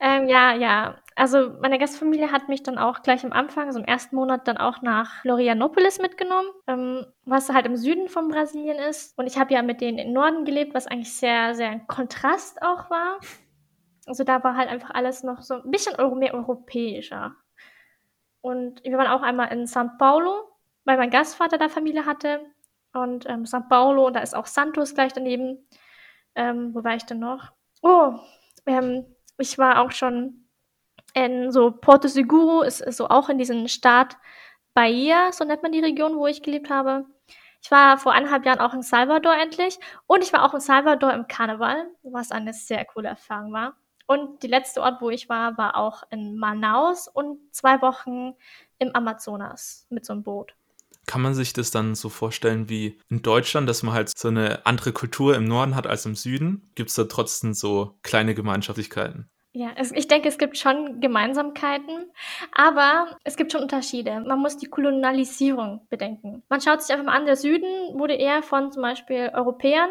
Ähm, 0.00 0.26
ja, 0.28 0.54
ja. 0.54 0.96
Also 1.18 1.54
meine 1.62 1.78
Gastfamilie 1.78 2.30
hat 2.30 2.50
mich 2.50 2.62
dann 2.62 2.76
auch 2.76 3.00
gleich 3.00 3.24
am 3.24 3.32
Anfang, 3.32 3.68
also 3.68 3.78
im 3.78 3.86
ersten 3.86 4.16
Monat, 4.16 4.46
dann 4.46 4.58
auch 4.58 4.82
nach 4.82 5.22
Florianopolis 5.22 5.98
mitgenommen, 5.98 6.50
ähm, 6.66 7.06
was 7.24 7.48
halt 7.48 7.64
im 7.64 7.76
Süden 7.76 8.08
von 8.08 8.28
Brasilien 8.28 8.76
ist. 8.76 9.18
Und 9.18 9.26
ich 9.26 9.38
habe 9.38 9.54
ja 9.54 9.62
mit 9.62 9.80
denen 9.80 9.96
im 9.96 10.12
Norden 10.12 10.44
gelebt, 10.44 10.74
was 10.74 10.86
eigentlich 10.86 11.16
sehr, 11.16 11.54
sehr 11.54 11.70
ein 11.70 11.86
Kontrast 11.86 12.60
auch 12.60 12.90
war. 12.90 13.18
Also 14.06 14.24
da 14.24 14.44
war 14.44 14.56
halt 14.56 14.68
einfach 14.68 14.90
alles 14.90 15.22
noch 15.22 15.40
so 15.40 15.54
ein 15.54 15.70
bisschen 15.70 15.96
mehr 16.18 16.34
europäischer. 16.34 17.34
Und 18.42 18.84
wir 18.84 18.98
waren 18.98 19.08
auch 19.08 19.22
einmal 19.22 19.50
in 19.52 19.64
São 19.64 19.96
Paulo, 19.96 20.50
weil 20.84 20.98
mein 20.98 21.10
Gastvater 21.10 21.56
da 21.56 21.70
Familie 21.70 22.04
hatte. 22.04 22.40
Und 22.92 23.24
ähm, 23.26 23.44
São 23.44 23.66
Paulo, 23.70 24.06
und 24.08 24.16
da 24.16 24.20
ist 24.20 24.36
auch 24.36 24.46
Santos 24.46 24.94
gleich 24.94 25.14
daneben. 25.14 25.66
Ähm, 26.34 26.74
wo 26.74 26.84
war 26.84 26.94
ich 26.94 27.06
denn 27.06 27.20
noch? 27.20 27.52
Oh, 27.80 28.12
ähm, 28.66 29.06
ich 29.38 29.56
war 29.56 29.80
auch 29.80 29.90
schon 29.92 30.45
in 31.16 31.50
so 31.50 31.70
Porto 31.70 32.08
Seguro, 32.08 32.62
ist, 32.62 32.82
ist 32.82 32.98
so 32.98 33.08
auch 33.08 33.30
in 33.30 33.38
diesem 33.38 33.68
Staat 33.68 34.18
Bahia, 34.74 35.32
so 35.32 35.44
nennt 35.44 35.62
man 35.62 35.72
die 35.72 35.80
Region, 35.80 36.16
wo 36.18 36.26
ich 36.26 36.42
gelebt 36.42 36.68
habe. 36.68 37.06
Ich 37.62 37.70
war 37.70 37.96
vor 37.96 38.12
eineinhalb 38.12 38.44
Jahren 38.44 38.60
auch 38.60 38.74
in 38.74 38.82
Salvador 38.82 39.34
endlich 39.34 39.78
und 40.06 40.22
ich 40.22 40.32
war 40.34 40.44
auch 40.44 40.52
in 40.52 40.60
Salvador 40.60 41.14
im 41.14 41.26
Karneval, 41.26 41.86
was 42.02 42.30
eine 42.30 42.52
sehr 42.52 42.84
coole 42.84 43.08
Erfahrung 43.08 43.52
war. 43.52 43.76
Und 44.06 44.42
die 44.42 44.46
letzte 44.46 44.82
Ort, 44.82 45.00
wo 45.00 45.08
ich 45.08 45.30
war, 45.30 45.56
war 45.56 45.76
auch 45.76 46.02
in 46.10 46.36
Manaus 46.36 47.08
und 47.08 47.38
zwei 47.50 47.80
Wochen 47.80 48.34
im 48.78 48.94
Amazonas 48.94 49.86
mit 49.88 50.04
so 50.04 50.12
einem 50.12 50.22
Boot. 50.22 50.54
Kann 51.06 51.22
man 51.22 51.34
sich 51.34 51.54
das 51.54 51.70
dann 51.70 51.94
so 51.94 52.10
vorstellen 52.10 52.68
wie 52.68 52.98
in 53.08 53.22
Deutschland, 53.22 53.68
dass 53.68 53.82
man 53.82 53.94
halt 53.94 54.16
so 54.16 54.28
eine 54.28 54.66
andere 54.66 54.92
Kultur 54.92 55.34
im 55.34 55.44
Norden 55.44 55.74
hat 55.74 55.86
als 55.86 56.04
im 56.04 56.14
Süden? 56.14 56.70
Gibt 56.74 56.90
es 56.90 56.96
da 56.96 57.04
trotzdem 57.04 57.54
so 57.54 57.98
kleine 58.02 58.34
Gemeinschaftlichkeiten? 58.34 59.30
Ja, 59.56 59.70
es, 59.74 59.90
ich 59.90 60.06
denke, 60.06 60.28
es 60.28 60.36
gibt 60.36 60.58
schon 60.58 61.00
Gemeinsamkeiten, 61.00 62.10
aber 62.52 63.16
es 63.24 63.36
gibt 63.36 63.52
schon 63.52 63.62
Unterschiede. 63.62 64.20
Man 64.20 64.38
muss 64.40 64.58
die 64.58 64.66
Kolonialisierung 64.66 65.86
bedenken. 65.88 66.42
Man 66.50 66.60
schaut 66.60 66.82
sich 66.82 66.92
einfach 66.92 67.06
mal 67.06 67.16
an, 67.16 67.24
der 67.24 67.36
Süden 67.36 67.98
wurde 67.98 68.12
eher 68.12 68.42
von 68.42 68.70
zum 68.70 68.82
Beispiel 68.82 69.30
Europäern 69.32 69.88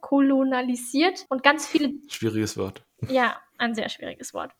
kolonialisiert 0.00 1.26
und 1.28 1.42
ganz 1.42 1.66
viele. 1.66 1.92
Schwieriges 2.08 2.56
Wort. 2.56 2.82
Ja, 3.10 3.36
ein 3.58 3.74
sehr 3.74 3.90
schwieriges 3.90 4.32
Wort. 4.32 4.52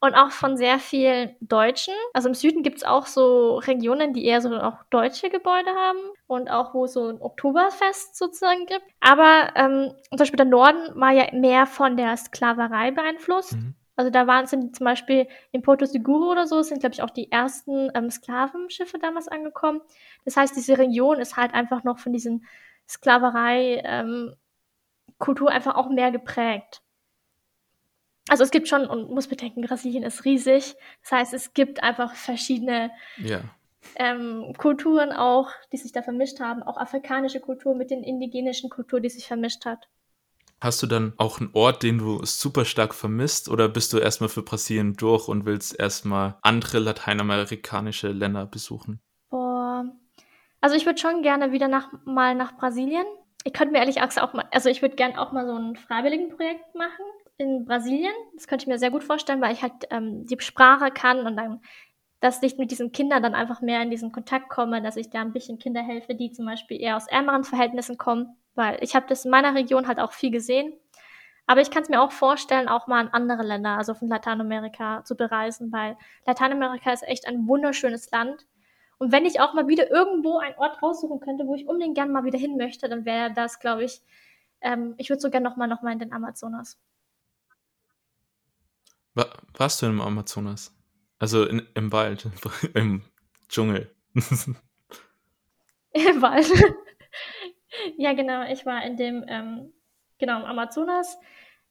Und 0.00 0.14
auch 0.14 0.30
von 0.30 0.56
sehr 0.56 0.78
vielen 0.78 1.36
Deutschen. 1.42 1.92
Also 2.14 2.28
im 2.28 2.34
Süden 2.34 2.62
gibt 2.62 2.78
es 2.78 2.84
auch 2.84 3.04
so 3.04 3.56
Regionen, 3.56 4.14
die 4.14 4.24
eher 4.24 4.40
so 4.40 4.56
auch 4.56 4.84
deutsche 4.88 5.28
Gebäude 5.28 5.70
haben 5.70 5.98
und 6.26 6.48
auch 6.48 6.72
wo 6.72 6.86
es 6.86 6.94
so 6.94 7.10
ein 7.10 7.20
Oktoberfest 7.20 8.16
sozusagen 8.16 8.64
gibt. 8.64 8.86
Aber 9.00 9.52
ähm, 9.54 9.92
zum 10.08 10.16
Beispiel 10.16 10.38
der 10.38 10.46
Norden 10.46 10.98
war 10.98 11.10
ja 11.12 11.26
mehr 11.34 11.66
von 11.66 11.98
der 11.98 12.16
Sklaverei 12.16 12.90
beeinflusst. 12.90 13.52
Mhm. 13.52 13.74
Also 14.02 14.10
da 14.10 14.26
waren 14.26 14.48
zum 14.48 14.72
Beispiel 14.80 15.28
in 15.52 15.62
Porto 15.62 15.84
Seguro 15.84 16.32
oder 16.32 16.48
so, 16.48 16.60
sind 16.62 16.80
glaube 16.80 16.94
ich 16.94 17.02
auch 17.02 17.10
die 17.10 17.30
ersten 17.30 17.88
ähm, 17.94 18.10
Sklavenschiffe 18.10 18.98
damals 18.98 19.28
angekommen. 19.28 19.80
Das 20.24 20.36
heißt, 20.36 20.56
diese 20.56 20.76
Region 20.76 21.20
ist 21.20 21.36
halt 21.36 21.54
einfach 21.54 21.84
noch 21.84 22.00
von 22.00 22.12
diesen 22.12 22.44
Sklaverei 22.88 23.80
ähm, 23.84 24.34
einfach 25.46 25.76
auch 25.76 25.88
mehr 25.88 26.10
geprägt. 26.10 26.82
Also 28.28 28.42
es 28.42 28.50
gibt 28.50 28.66
schon 28.66 28.86
und 28.86 29.08
muss 29.08 29.28
bedenken, 29.28 29.60
Brasilien 29.62 30.02
ist 30.02 30.24
riesig. 30.24 30.74
Das 31.02 31.12
heißt, 31.12 31.32
es 31.32 31.54
gibt 31.54 31.84
einfach 31.84 32.16
verschiedene 32.16 32.90
ja. 33.18 33.42
ähm, 33.94 34.52
Kulturen 34.58 35.12
auch, 35.12 35.48
die 35.72 35.76
sich 35.76 35.92
da 35.92 36.02
vermischt 36.02 36.40
haben, 36.40 36.64
auch 36.64 36.76
afrikanische 36.76 37.38
Kultur 37.38 37.76
mit 37.76 37.92
den 37.92 38.02
indigenischen 38.02 38.68
Kultur, 38.68 38.98
die 38.98 39.10
sich 39.10 39.28
vermischt 39.28 39.64
hat. 39.64 39.86
Hast 40.62 40.80
du 40.80 40.86
dann 40.86 41.12
auch 41.16 41.40
einen 41.40 41.50
Ort, 41.54 41.82
den 41.82 41.98
du 41.98 42.24
super 42.24 42.64
stark 42.64 42.94
vermisst 42.94 43.48
oder 43.48 43.68
bist 43.68 43.92
du 43.92 43.98
erstmal 43.98 44.28
für 44.28 44.44
Brasilien 44.44 44.94
durch 44.94 45.26
und 45.26 45.44
willst 45.44 45.76
erstmal 45.76 46.36
andere 46.40 46.78
lateinamerikanische 46.78 48.12
Länder 48.12 48.46
besuchen? 48.46 49.00
Boah. 49.28 49.86
Also 50.60 50.76
ich 50.76 50.86
würde 50.86 51.00
schon 51.00 51.22
gerne 51.22 51.50
wieder 51.50 51.66
nach, 51.66 51.88
mal 52.04 52.36
nach 52.36 52.56
Brasilien. 52.56 53.04
Ich 53.42 53.52
könnte 53.52 53.72
mir 53.72 53.80
ehrlich 53.80 53.96
gesagt 53.96 54.20
auch 54.20 54.34
mal, 54.34 54.44
also 54.52 54.68
ich 54.68 54.82
würde 54.82 54.94
gerne 54.94 55.20
auch 55.20 55.32
mal 55.32 55.48
so 55.48 55.56
ein 55.56 55.74
Freiwilligenprojekt 55.74 56.76
machen 56.76 57.06
in 57.38 57.64
Brasilien. 57.64 58.14
Das 58.36 58.46
könnte 58.46 58.62
ich 58.62 58.68
mir 58.68 58.78
sehr 58.78 58.92
gut 58.92 59.02
vorstellen, 59.02 59.40
weil 59.40 59.54
ich 59.54 59.62
halt 59.62 59.88
ähm, 59.90 60.26
die 60.26 60.36
Sprache 60.38 60.92
kann 60.92 61.26
und 61.26 61.36
dann, 61.36 61.60
dass 62.20 62.40
ich 62.40 62.56
mit 62.56 62.70
diesen 62.70 62.92
Kindern 62.92 63.24
dann 63.24 63.34
einfach 63.34 63.62
mehr 63.62 63.82
in 63.82 63.90
diesen 63.90 64.12
Kontakt 64.12 64.48
komme, 64.48 64.80
dass 64.80 64.94
ich 64.96 65.10
da 65.10 65.22
ein 65.22 65.32
bisschen 65.32 65.58
Kinder 65.58 65.82
helfe, 65.82 66.14
die 66.14 66.30
zum 66.30 66.46
Beispiel 66.46 66.80
eher 66.80 66.96
aus 66.96 67.08
ärmeren 67.08 67.42
Verhältnissen 67.42 67.98
kommen 67.98 68.36
weil 68.54 68.78
ich 68.82 68.94
habe 68.94 69.06
das 69.08 69.24
in 69.24 69.30
meiner 69.30 69.54
Region 69.54 69.86
halt 69.86 69.98
auch 69.98 70.12
viel 70.12 70.30
gesehen. 70.30 70.72
Aber 71.46 71.60
ich 71.60 71.70
kann 71.70 71.82
es 71.82 71.88
mir 71.88 72.00
auch 72.00 72.12
vorstellen, 72.12 72.68
auch 72.68 72.86
mal 72.86 73.02
in 73.02 73.08
andere 73.08 73.42
Länder, 73.42 73.76
also 73.76 73.94
von 73.94 74.08
Lateinamerika 74.08 75.04
zu 75.04 75.16
bereisen, 75.16 75.72
weil 75.72 75.96
Lateinamerika 76.24 76.92
ist 76.92 77.02
echt 77.02 77.26
ein 77.26 77.48
wunderschönes 77.48 78.10
Land. 78.10 78.46
Und 78.98 79.10
wenn 79.10 79.26
ich 79.26 79.40
auch 79.40 79.52
mal 79.52 79.66
wieder 79.66 79.90
irgendwo 79.90 80.38
einen 80.38 80.54
Ort 80.56 80.80
raussuchen 80.82 81.18
könnte, 81.20 81.46
wo 81.46 81.56
ich 81.56 81.66
unbedingt 81.66 81.96
gerne 81.96 82.12
mal 82.12 82.24
wieder 82.24 82.38
hin 82.38 82.56
möchte, 82.56 82.88
dann 82.88 83.04
wäre 83.04 83.32
das, 83.32 83.58
glaube 83.58 83.84
ich, 83.84 84.00
ähm, 84.60 84.94
ich 84.96 85.10
würde 85.10 85.20
so 85.20 85.30
gerne 85.30 85.48
nochmal 85.48 85.66
noch 85.66 85.82
mal 85.82 85.92
in 85.92 85.98
den 85.98 86.12
Amazonas. 86.12 86.78
War, 89.14 89.26
warst 89.54 89.82
du 89.82 89.86
im 89.86 90.00
Amazonas? 90.00 90.74
Also 91.18 91.44
in, 91.44 91.66
im 91.74 91.92
Wald, 91.92 92.28
im 92.74 93.02
Dschungel. 93.48 93.94
Im 95.94 96.22
Wald. 96.22 96.46
Ja, 97.96 98.12
genau. 98.12 98.44
Ich 98.44 98.66
war 98.66 98.84
in 98.84 98.96
dem, 98.96 99.24
ähm, 99.28 99.72
genau, 100.18 100.38
im 100.40 100.44
Amazonas. 100.44 101.18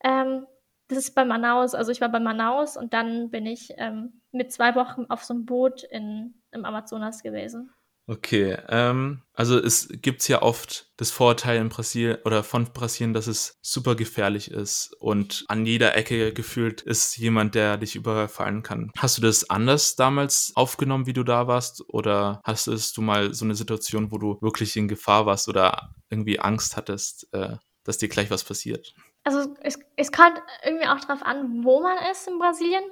Ähm, 0.04 0.46
das 0.88 0.98
ist 0.98 1.16
bei 1.16 1.26
Manaus. 1.26 1.74
Also 1.76 1.92
ich 1.92 2.02
war 2.02 2.10
bei 2.10 2.20
Manaus 2.20 2.78
und 2.78 2.94
dann 2.94 3.30
bin 3.30 3.46
ich 3.46 3.74
ähm, 3.78 4.22
mit 4.32 4.52
zwei 4.52 4.76
Wochen 4.76 5.06
auf 5.10 5.24
so 5.24 5.34
einem 5.34 5.46
Boot 5.46 5.84
in, 5.84 6.42
im 6.52 6.66
Amazonas 6.66 7.24
gewesen. 7.24 7.72
Okay, 8.12 8.58
ähm, 8.68 9.22
also 9.34 9.58
es 9.58 9.88
gibt 9.90 10.28
ja 10.28 10.42
oft 10.42 10.92
das 10.98 11.12
Vorteil 11.12 11.62
in 11.62 11.70
Brasilien 11.70 12.18
oder 12.26 12.44
von 12.44 12.66
Brasilien, 12.66 13.14
dass 13.14 13.28
es 13.28 13.58
super 13.62 13.96
gefährlich 13.96 14.52
ist 14.52 14.94
und 15.00 15.46
an 15.48 15.66
jeder 15.66 15.96
Ecke 15.96 16.34
gefühlt 16.34 16.82
ist 16.82 17.16
jemand, 17.16 17.56
der 17.56 17.78
dich 17.78 17.96
überfallen 17.96 18.64
kann. 18.64 18.92
Hast 18.98 19.18
du 19.18 19.22
das 19.22 19.50
anders 19.50 19.96
damals 19.96 20.52
aufgenommen, 20.56 21.06
wie 21.06 21.14
du 21.14 21.24
da 21.24 21.48
warst? 21.48 21.86
Oder 21.88 22.42
hast 22.44 22.68
du 22.68 23.02
mal 23.02 23.34
so 23.34 23.46
eine 23.46 23.56
Situation, 23.56 24.12
wo 24.12 24.18
du 24.18 24.38
wirklich 24.42 24.76
in 24.76 24.90
Gefahr 24.90 25.26
warst 25.26 25.48
oder 25.48 25.96
irgendwie 26.10 26.38
Angst 26.38 26.76
hattest, 26.76 27.30
äh, 27.32 27.56
dass 27.86 27.98
dir 27.98 28.10
gleich 28.10 28.30
was 28.30 28.44
passiert? 28.44 28.94
Also 29.24 29.56
es, 29.62 29.80
es 29.96 30.12
kommt 30.12 30.42
irgendwie 30.66 30.88
auch 30.88 31.00
darauf 31.00 31.24
an, 31.24 31.64
wo 31.64 31.82
man 31.82 31.98
ist 32.12 32.28
in 32.28 32.40
Brasilien. 32.40 32.84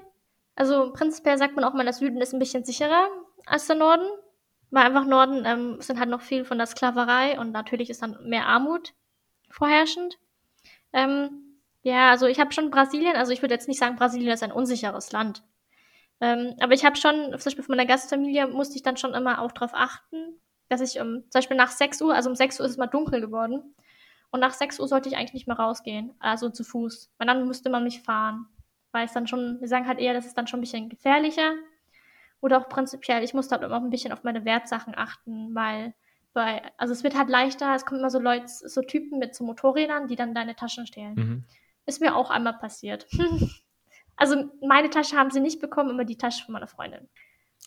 Also 0.56 0.94
prinzipiell 0.94 1.38
sagt 1.38 1.58
man 1.58 1.66
auch 1.66 1.74
mal, 1.74 1.84
der 1.84 1.92
Süden 1.92 2.22
ist 2.22 2.32
ein 2.32 2.40
bisschen 2.40 2.64
sicherer 2.64 3.10
als 3.46 3.68
der 3.68 3.76
Norden. 3.76 4.08
Weil 4.72 4.86
einfach 4.86 5.06
Norden 5.06 5.46
ähm, 5.46 5.82
sind 5.82 6.00
halt 6.00 6.10
noch 6.10 6.22
viel 6.22 6.46
von 6.46 6.58
der 6.58 6.68
Sklaverei 6.68 7.40
und 7.40 7.52
natürlich 7.52 7.90
ist 7.90 8.02
dann 8.02 8.18
mehr 8.28 8.46
Armut 8.46 8.94
vorherrschend. 9.50 10.20
Ähm, 10.94 11.60
ja, 11.82 12.12
also 12.12 12.28
ich 12.28 12.40
habe 12.40 12.52
schon 12.52 12.72
Brasilien, 12.72 13.16
also 13.16 13.32
ich 13.32 13.42
würde 13.42 13.54
jetzt 13.56 13.68
nicht 13.68 13.80
sagen, 13.80 13.96
Brasilien 13.96 14.32
ist 14.32 14.44
ein 14.44 14.52
unsicheres 14.52 15.12
Land. 15.12 15.44
Ähm, 16.22 16.56
aber 16.60 16.74
ich 16.74 16.86
habe 16.86 16.98
schon, 16.98 17.32
zum 17.32 17.44
Beispiel 17.44 17.64
von 17.64 17.76
meiner 17.76 17.88
Gastfamilie 17.88 18.48
musste 18.48 18.76
ich 18.76 18.84
dann 18.84 18.98
schon 18.98 19.14
immer 19.14 19.42
auch 19.42 19.52
darauf 19.52 19.72
achten, 19.74 20.40
dass 20.68 20.82
ich 20.82 21.00
um, 21.00 21.24
zum 21.30 21.40
Beispiel 21.40 21.58
nach 21.58 21.72
6 21.72 22.02
Uhr, 22.02 22.14
also 22.14 22.30
um 22.30 22.36
6 22.36 22.60
Uhr 22.60 22.66
ist 22.66 22.74
es 22.74 22.78
mal 22.78 22.88
dunkel 22.88 23.22
geworden. 23.22 23.76
Und 24.32 24.42
nach 24.42 24.54
6 24.54 24.80
Uhr 24.80 24.88
sollte 24.88 25.10
ich 25.10 25.18
eigentlich 25.18 25.34
nicht 25.34 25.48
mehr 25.48 25.58
rausgehen, 25.58 26.14
also 26.20 26.50
zu 26.50 26.64
Fuß. 26.64 27.10
Weil 27.18 27.28
dann 27.28 27.48
müsste 27.48 27.70
man 27.70 27.84
mich 27.84 28.02
fahren. 28.02 28.46
Weil 28.92 29.06
es 29.06 29.14
dann 29.14 29.28
schon, 29.28 29.60
wir 29.60 29.68
sagen 29.68 29.88
halt 29.88 30.00
eher, 30.00 30.14
das 30.14 30.26
ist 30.26 30.38
dann 30.38 30.48
schon 30.48 30.60
ein 30.60 30.62
bisschen 30.62 30.90
gefährlicher. 30.90 31.54
Oder 32.42 32.60
auch 32.60 32.70
prinzipiell, 32.70 33.24
ich 33.24 33.34
muss 33.34 33.52
halt 33.52 33.64
immer 33.64 33.78
ein 33.78 33.90
bisschen 33.90 34.14
auf 34.14 34.24
meine 34.24 34.46
Wertsachen 34.46 34.94
achten, 34.96 35.54
weil 35.54 35.94
bei, 36.34 36.62
also 36.78 36.94
es 36.94 37.04
wird 37.04 37.18
halt 37.18 37.30
leichter, 37.30 37.76
es 37.76 37.86
kommen 37.86 38.00
immer 38.00 38.10
so 38.10 38.20
Leute, 38.20 38.46
so 38.48 38.82
Typen 38.82 39.20
mit 39.20 39.36
so 39.36 39.44
Motorrädern, 39.44 40.08
die 40.08 40.16
dann 40.16 40.34
deine 40.34 40.56
Taschen 40.56 40.88
stehlen. 40.88 41.16
Mhm. 41.16 41.44
Ist 41.86 42.02
mir 42.02 42.16
auch 42.16 42.30
einmal 42.30 42.54
passiert. 42.54 43.08
also 44.16 44.50
meine 44.66 44.90
Tasche 44.90 45.18
haben 45.18 45.32
sie 45.32 45.40
nicht 45.40 45.60
bekommen, 45.60 45.92
aber 45.92 46.06
die 46.06 46.18
Tasche 46.18 46.46
von 46.46 46.54
meiner 46.54 46.68
Freundin. 46.68 47.10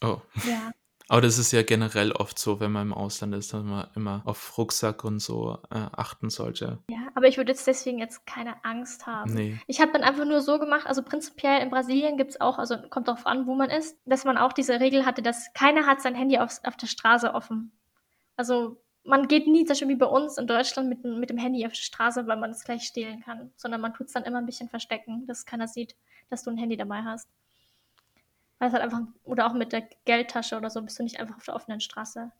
Oh. 0.01 0.21
Ja. 0.45 0.73
Aber 1.09 1.21
das 1.21 1.37
ist 1.37 1.53
ja 1.53 1.63
generell 1.63 2.13
oft 2.13 2.39
so, 2.39 2.61
wenn 2.61 2.73
man 2.73 2.87
im 2.87 2.95
Ausland 2.95 3.35
ist, 3.35 3.53
dass 3.53 3.63
man 3.63 3.89
immer 3.95 4.23
auf 4.25 4.57
Rucksack 4.57 5.05
und 5.05 5.19
so 5.19 5.59
äh, 5.71 5.89
achten 5.93 6.31
sollte. 6.31 6.79
Ja, 6.89 7.02
aber 7.15 7.29
ich 7.29 7.37
würde 7.37 7.53
jetzt 7.53 7.67
deswegen 7.67 7.99
jetzt 7.99 8.27
keine 8.27 8.65
Angst 8.65 9.07
haben. 9.07 9.35
Nee. 9.35 9.59
Ich 9.67 9.81
habe 9.81 9.93
dann 9.93 10.03
einfach 10.03 10.25
nur 10.25 10.41
so 10.41 10.59
gemacht, 10.59 10.87
also 10.87 11.03
prinzipiell 11.03 11.61
in 11.61 11.71
Brasilien 11.71 12.17
gibt 12.17 12.33
es 12.33 12.41
auch, 12.41 12.59
also 12.59 12.77
kommt 12.91 13.09
darauf 13.09 13.27
an, 13.27 13.47
wo 13.47 13.55
man 13.55 13.71
ist, 13.71 13.99
dass 14.05 14.25
man 14.25 14.39
auch 14.39 14.53
diese 14.53 14.81
Regel 14.81 15.05
hatte, 15.05 15.23
dass 15.23 15.53
keiner 15.53 15.87
hat 15.87 16.01
sein 16.01 16.15
Handy 16.15 16.39
auf, 16.39 16.61
auf 16.65 16.77
der 16.77 16.87
Straße 16.87 17.35
offen. 17.35 17.73
Also 18.37 18.81
man 19.05 19.29
geht 19.29 19.47
nie, 19.47 19.65
zum 19.65 19.69
Beispiel 19.69 19.89
wie 19.89 19.97
bei 19.97 20.07
uns 20.07 20.39
in 20.39 20.47
Deutschland, 20.47 20.89
mit, 20.89 21.05
mit 21.05 21.31
dem 21.31 21.39
Handy 21.39 21.67
auf 21.67 21.73
der 21.73 21.81
Straße, 21.81 22.27
weil 22.27 22.37
man 22.37 22.51
es 22.51 22.65
gleich 22.65 22.85
stehlen 22.85 23.21
kann, 23.21 23.53
sondern 23.57 23.81
man 23.81 23.95
tut 23.95 24.07
es 24.07 24.13
dann 24.13 24.25
immer 24.25 24.39
ein 24.39 24.47
bisschen 24.47 24.69
verstecken, 24.69 25.27
dass 25.27 25.45
keiner 25.45 25.69
sieht, 25.69 25.97
dass 26.31 26.43
du 26.43 26.51
ein 26.51 26.57
Handy 26.57 26.77
dabei 26.77 27.03
hast. 27.03 27.29
Weil 28.59 28.69
es 28.69 28.75
halt 28.75 28.85
einfach, 28.85 29.01
oder 29.25 29.47
auch 29.47 29.55
mit 29.55 29.73
der 29.73 29.89
Geldtasche 30.05 30.57
oder 30.57 30.71
so, 30.71 30.81
bist 30.83 30.99
du 30.99 31.03
nicht 31.03 31.19
einfach 31.19 31.37
auf 31.37 31.45
der 31.45 31.57
offenen 31.57 31.81
Straße. 31.81 32.31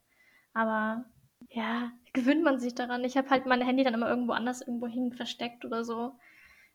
Aber 0.53 1.03
ja, 1.49 1.91
gewöhnt 2.13 2.43
man 2.43 2.59
sich 2.59 2.75
daran. 2.75 3.03
Ich 3.03 3.17
habe 3.17 3.29
halt 3.29 3.45
mein 3.45 3.61
Handy 3.61 3.83
dann 3.83 3.93
immer 3.93 4.09
irgendwo 4.09 4.33
anders 4.33 4.61
irgendwo 4.61 4.87
hin 4.87 5.13
versteckt 5.13 5.65
oder 5.65 5.83
so. 5.83 6.15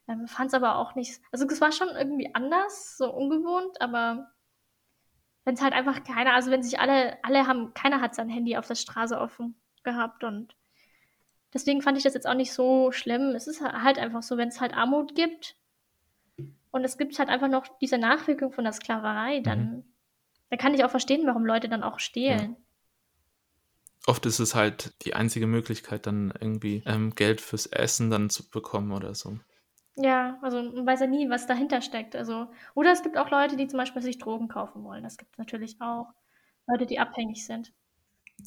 Ähm, 0.08 0.26
Fand 0.26 0.48
es 0.48 0.54
aber 0.54 0.76
auch 0.76 0.94
nicht. 0.94 1.20
Also 1.32 1.46
es 1.46 1.60
war 1.60 1.72
schon 1.72 1.88
irgendwie 1.88 2.34
anders, 2.34 2.96
so 2.96 3.12
ungewohnt, 3.12 3.80
aber 3.80 4.32
wenn 5.44 5.54
es 5.54 5.62
halt 5.62 5.72
einfach 5.72 6.04
keiner, 6.04 6.34
also 6.34 6.50
wenn 6.50 6.62
sich 6.62 6.80
alle, 6.80 7.18
alle 7.22 7.46
haben, 7.46 7.74
keiner 7.74 8.00
hat 8.00 8.14
sein 8.14 8.28
Handy 8.28 8.56
auf 8.56 8.66
der 8.66 8.74
Straße 8.74 9.18
offen 9.18 9.54
gehabt 9.84 10.24
und 10.24 10.54
deswegen 11.54 11.82
fand 11.82 11.96
ich 11.96 12.04
das 12.04 12.14
jetzt 12.14 12.26
auch 12.28 12.34
nicht 12.34 12.52
so 12.52 12.92
schlimm. 12.92 13.34
Es 13.34 13.46
ist 13.46 13.62
halt 13.62 13.98
einfach 13.98 14.22
so, 14.22 14.36
wenn 14.36 14.48
es 14.48 14.60
halt 14.60 14.76
Armut 14.76 15.14
gibt, 15.14 15.58
und 16.70 16.84
es 16.84 16.98
gibt 16.98 17.18
halt 17.18 17.28
einfach 17.28 17.48
noch 17.48 17.66
diese 17.78 17.98
Nachwirkung 17.98 18.52
von 18.52 18.64
der 18.64 18.72
Sklaverei, 18.72 19.40
dann, 19.40 19.60
mhm. 19.60 19.84
dann 20.50 20.58
kann 20.58 20.74
ich 20.74 20.84
auch 20.84 20.90
verstehen, 20.90 21.26
warum 21.26 21.46
Leute 21.46 21.68
dann 21.68 21.82
auch 21.82 21.98
stehlen. 21.98 22.56
Ja. 22.56 22.56
Oft 24.06 24.24
ist 24.26 24.38
es 24.38 24.54
halt 24.54 24.92
die 25.04 25.14
einzige 25.14 25.46
Möglichkeit, 25.46 26.06
dann 26.06 26.32
irgendwie 26.40 26.82
ähm, 26.86 27.14
Geld 27.14 27.40
fürs 27.40 27.66
Essen 27.66 28.10
dann 28.10 28.30
zu 28.30 28.48
bekommen 28.48 28.92
oder 28.92 29.14
so. 29.14 29.38
Ja, 29.96 30.38
also 30.42 30.62
man 30.62 30.86
weiß 30.86 31.00
ja 31.00 31.06
nie, 31.06 31.28
was 31.28 31.46
dahinter 31.46 31.82
steckt. 31.82 32.14
Also, 32.14 32.46
oder 32.74 32.92
es 32.92 33.02
gibt 33.02 33.18
auch 33.18 33.30
Leute, 33.30 33.56
die 33.56 33.66
zum 33.66 33.78
Beispiel 33.78 34.00
sich 34.00 34.18
Drogen 34.18 34.48
kaufen 34.48 34.84
wollen. 34.84 35.02
Das 35.02 35.16
gibt 35.16 35.32
es 35.32 35.38
natürlich 35.38 35.80
auch. 35.80 36.06
Leute, 36.66 36.86
die 36.86 36.98
abhängig 36.98 37.44
sind. 37.44 37.72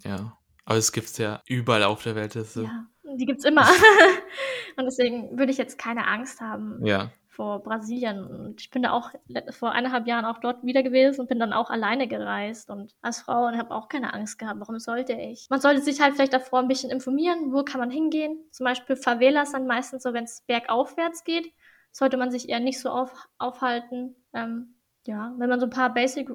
Ja, 0.03 0.38
aber 0.63 0.77
es 0.77 0.91
gibt 0.91 1.08
es 1.08 1.17
ja 1.17 1.41
überall 1.46 1.84
auf 1.84 2.03
der 2.03 2.15
Welt. 2.15 2.34
So. 2.34 2.63
Ja, 2.63 2.86
die 3.17 3.25
gibt 3.25 3.39
es 3.39 3.46
immer. 3.46 3.67
Und 4.77 4.86
deswegen 4.86 5.38
würde 5.38 5.51
ich 5.51 5.58
jetzt 5.58 5.77
keine 5.77 6.08
Angst 6.08 6.39
haben. 6.39 6.84
Ja 6.86 7.12
vor 7.32 7.64
Brasilien. 7.64 8.26
Und 8.26 8.62
ich 8.62 8.70
bin 8.70 8.84
da 8.84 8.92
auch 8.92 9.12
vor 9.52 9.72
eineinhalb 9.72 10.06
Jahren 10.06 10.26
auch 10.26 10.40
dort 10.40 10.64
wieder 10.64 10.84
gewesen 10.84 11.22
und 11.22 11.30
bin 11.30 11.40
dann 11.40 11.54
auch 11.54 11.70
alleine 11.70 12.08
gereist 12.08 12.70
und 12.70 12.94
als 13.02 13.22
Frau 13.22 13.48
und 13.48 13.58
habe 13.58 13.74
auch 13.74 13.88
keine 13.88 14.14
Angst 14.14 14.38
gehabt. 14.38 14.60
Warum 14.60 14.80
sollte 14.80 15.14
ich? 15.14 15.48
Man 15.50 15.62
sollte 15.62 15.82
sich 15.82 16.02
halt 16.02 16.16
vielleicht 16.16 16.34
davor 16.34 16.60
ein 16.60 16.68
bisschen 16.68 16.92
informieren, 16.92 17.54
wo 17.54 17.64
kann 17.64 17.80
man 17.80 17.90
hingehen. 17.90 18.38
Zum 18.52 18.66
Beispiel 18.66 18.98
Favelas 18.98 19.54
dann 19.54 19.66
meistens 19.66 20.04
so, 20.04 20.14
wenn 20.14 20.26
es 20.26 20.42
bergaufwärts 20.46 21.24
geht, 21.24 21.54
sollte 21.92 22.18
man 22.18 22.32
sich 22.32 22.50
eher 22.50 22.60
nicht 22.60 22.80
so 22.82 22.90
auf, 22.90 23.14
aufhalten. 23.38 24.16
Ähm, 24.34 24.76
ja, 25.08 25.34
wenn 25.38 25.50
man 25.50 25.60
so 25.60 25.68
ein 25.68 25.72
paar 25.72 25.94
Basic 25.94 26.30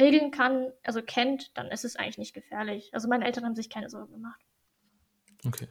Regeln 0.00 0.32
kann, 0.32 0.72
also 0.82 1.00
kennt, 1.00 1.56
dann 1.56 1.68
ist 1.68 1.84
es 1.84 1.94
eigentlich 1.94 2.18
nicht 2.18 2.34
gefährlich. 2.34 2.90
Also 2.92 3.08
meine 3.08 3.24
Eltern 3.24 3.44
haben 3.44 3.54
sich 3.54 3.70
keine 3.70 3.88
Sorgen 3.88 4.12
gemacht. 4.12 4.40
Okay. 5.46 5.68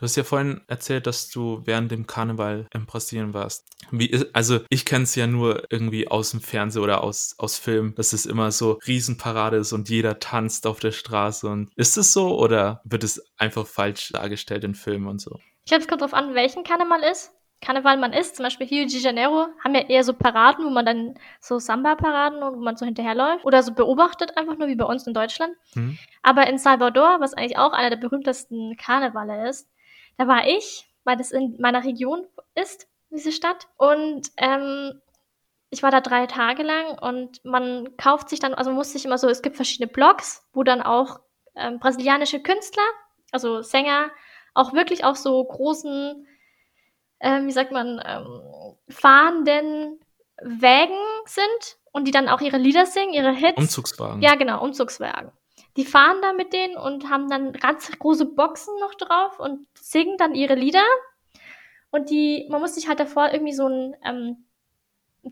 Du 0.00 0.04
hast 0.04 0.16
ja 0.16 0.24
vorhin 0.24 0.62
erzählt, 0.66 1.06
dass 1.06 1.28
du 1.28 1.60
während 1.66 1.90
dem 1.90 2.06
Karneval 2.06 2.66
in 2.72 2.86
Brasilien 2.86 3.34
warst. 3.34 3.68
Wie, 3.90 4.26
also 4.32 4.60
ich 4.70 4.86
kenne 4.86 5.04
es 5.04 5.14
ja 5.14 5.26
nur 5.26 5.64
irgendwie 5.68 6.08
aus 6.08 6.30
dem 6.30 6.40
Fernsehen 6.40 6.82
oder 6.82 7.04
aus, 7.04 7.34
aus 7.36 7.58
Film, 7.58 7.94
dass 7.96 8.14
es 8.14 8.24
immer 8.24 8.50
so 8.50 8.78
Riesenparade 8.86 9.58
ist 9.58 9.74
und 9.74 9.90
jeder 9.90 10.18
tanzt 10.18 10.66
auf 10.66 10.80
der 10.80 10.92
Straße. 10.92 11.46
Und 11.46 11.70
ist 11.76 11.98
es 11.98 12.14
so 12.14 12.38
oder 12.38 12.80
wird 12.84 13.04
es 13.04 13.22
einfach 13.36 13.66
falsch 13.66 14.08
dargestellt 14.12 14.64
in 14.64 14.74
Filmen 14.74 15.06
und 15.06 15.20
so? 15.20 15.38
Ich 15.64 15.70
glaube, 15.70 15.82
es 15.82 15.88
kommt 15.88 16.00
darauf 16.00 16.14
an, 16.14 16.34
welchen 16.34 16.64
Karneval 16.64 17.02
ist. 17.02 17.32
Karneval 17.60 17.98
man 17.98 18.14
ist, 18.14 18.36
zum 18.36 18.44
Beispiel 18.44 18.68
Rio 18.68 18.86
de 18.86 18.98
Janeiro, 18.98 19.48
haben 19.62 19.74
ja 19.74 19.82
eher 19.82 20.02
so 20.02 20.14
Paraden, 20.14 20.64
wo 20.64 20.70
man 20.70 20.86
dann 20.86 21.18
so 21.40 21.58
Samba-Paraden 21.58 22.42
und 22.42 22.56
wo 22.56 22.60
man 22.62 22.78
so 22.78 22.86
hinterherläuft 22.86 23.44
oder 23.44 23.62
so 23.62 23.74
beobachtet, 23.74 24.38
einfach 24.38 24.56
nur 24.56 24.68
wie 24.68 24.76
bei 24.76 24.86
uns 24.86 25.06
in 25.06 25.12
Deutschland. 25.12 25.54
Mhm. 25.74 25.98
Aber 26.22 26.46
in 26.46 26.56
Salvador, 26.56 27.20
was 27.20 27.34
eigentlich 27.34 27.58
auch 27.58 27.74
einer 27.74 27.90
der 27.90 27.98
berühmtesten 27.98 28.78
Karnevale 28.78 29.46
ist, 29.46 29.68
da 30.20 30.28
war 30.28 30.46
ich, 30.46 30.86
weil 31.04 31.16
das 31.16 31.32
in 31.32 31.56
meiner 31.60 31.82
Region 31.82 32.26
ist, 32.54 32.86
diese 33.08 33.32
Stadt. 33.32 33.68
Und 33.78 34.30
ähm, 34.36 35.00
ich 35.70 35.82
war 35.82 35.90
da 35.90 36.02
drei 36.02 36.26
Tage 36.26 36.62
lang 36.62 36.98
und 36.98 37.42
man 37.42 37.96
kauft 37.96 38.28
sich 38.28 38.38
dann, 38.38 38.52
also 38.52 38.70
muss 38.70 38.92
sich 38.92 39.06
immer 39.06 39.16
so, 39.16 39.30
es 39.30 39.40
gibt 39.40 39.56
verschiedene 39.56 39.90
Blogs, 39.90 40.46
wo 40.52 40.62
dann 40.62 40.82
auch 40.82 41.20
ähm, 41.56 41.78
brasilianische 41.78 42.42
Künstler, 42.42 42.82
also 43.32 43.62
Sänger, 43.62 44.10
auch 44.52 44.74
wirklich 44.74 45.04
auf 45.04 45.16
so 45.16 45.42
großen, 45.42 46.26
ähm, 47.20 47.46
wie 47.46 47.52
sagt 47.52 47.72
man, 47.72 48.02
ähm, 48.04 48.76
fahrenden 48.90 50.00
Wägen 50.42 50.98
sind 51.24 51.78
und 51.92 52.08
die 52.08 52.12
dann 52.12 52.28
auch 52.28 52.42
ihre 52.42 52.58
Lieder 52.58 52.84
singen, 52.84 53.14
ihre 53.14 53.32
Hits. 53.32 53.56
Umzugswagen. 53.56 54.20
Ja, 54.20 54.34
genau, 54.34 54.62
Umzugswagen 54.62 55.32
die 55.76 55.84
fahren 55.84 56.20
da 56.22 56.32
mit 56.32 56.52
denen 56.52 56.76
und 56.76 57.08
haben 57.08 57.28
dann 57.28 57.52
ganz 57.52 57.90
große 57.90 58.26
Boxen 58.26 58.78
noch 58.80 58.94
drauf 58.94 59.38
und 59.38 59.66
singen 59.78 60.16
dann 60.18 60.34
ihre 60.34 60.54
Lieder. 60.54 60.84
Und 61.90 62.10
die, 62.10 62.46
man 62.50 62.60
muss 62.60 62.74
sich 62.74 62.88
halt 62.88 63.00
davor 63.00 63.32
irgendwie 63.32 63.52
so 63.52 63.66
ein, 63.68 63.96
ähm, 64.04 64.44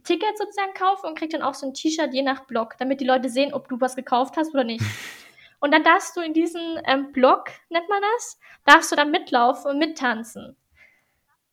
Ticket 0.05 0.37
sozusagen 0.37 0.75
kaufen 0.75 1.07
und 1.07 1.19
kriegt 1.19 1.33
dann 1.33 1.43
auch 1.43 1.55
so 1.55 1.67
ein 1.67 1.75
T-Shirt 1.75 2.13
je 2.13 2.23
nach 2.23 2.47
Block, 2.47 2.77
damit 2.79 3.01
die 3.01 3.07
Leute 3.07 3.31
sehen, 3.31 3.55
ob 3.55 3.69
du 3.69 3.81
was 3.81 3.97
gekauft 3.97 4.37
hast 4.37 4.53
oder 4.53 4.65
nicht. 4.65 4.85
Und 5.61 5.73
dann 5.73 5.83
darfst 5.83 6.17
du 6.17 6.21
in 6.21 6.35
diesem 6.35 6.79
ähm, 6.85 7.11
Block, 7.11 7.47
nennt 7.69 7.89
man 7.89 8.01
das, 8.15 8.39
darfst 8.65 8.93
du 8.93 8.97
dann 8.97 9.11
mitlaufen 9.11 9.73
und 9.73 9.79
mittanzen. 9.79 10.57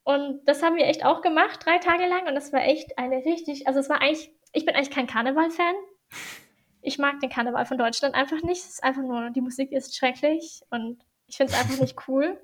Und 0.04 0.46
das 0.46 0.62
haben 0.62 0.76
wir 0.76 0.86
echt 0.86 1.04
auch 1.04 1.24
gemacht, 1.24 1.66
drei 1.66 1.80
Tage 1.80 2.06
lang. 2.06 2.28
Und 2.28 2.36
das 2.36 2.54
war 2.54 2.62
echt 2.62 3.00
eine 3.00 3.26
richtig, 3.26 3.68
also 3.68 3.80
es 3.80 3.90
war 3.90 4.02
eigentlich, 4.02 4.32
ich 4.54 4.64
bin 4.64 4.76
eigentlich 4.76 4.92
kein 4.92 5.08
Karneval-Fan. 5.08 5.74
Ich 6.86 7.00
mag 7.00 7.20
den 7.20 7.30
Karneval 7.30 7.66
von 7.66 7.80
Deutschland 7.80 8.14
einfach 8.14 8.42
nicht. 8.44 8.62
Es 8.62 8.70
ist 8.70 8.84
einfach 8.84 9.02
nur, 9.02 9.32
die 9.32 9.42
Musik 9.42 9.72
ist 9.72 9.98
schrecklich 9.98 10.62
und 10.70 11.04
ich 11.28 11.38
finde 11.38 11.54
es 11.54 11.60
einfach 11.60 11.82
nicht 11.82 11.98
cool. 12.08 12.40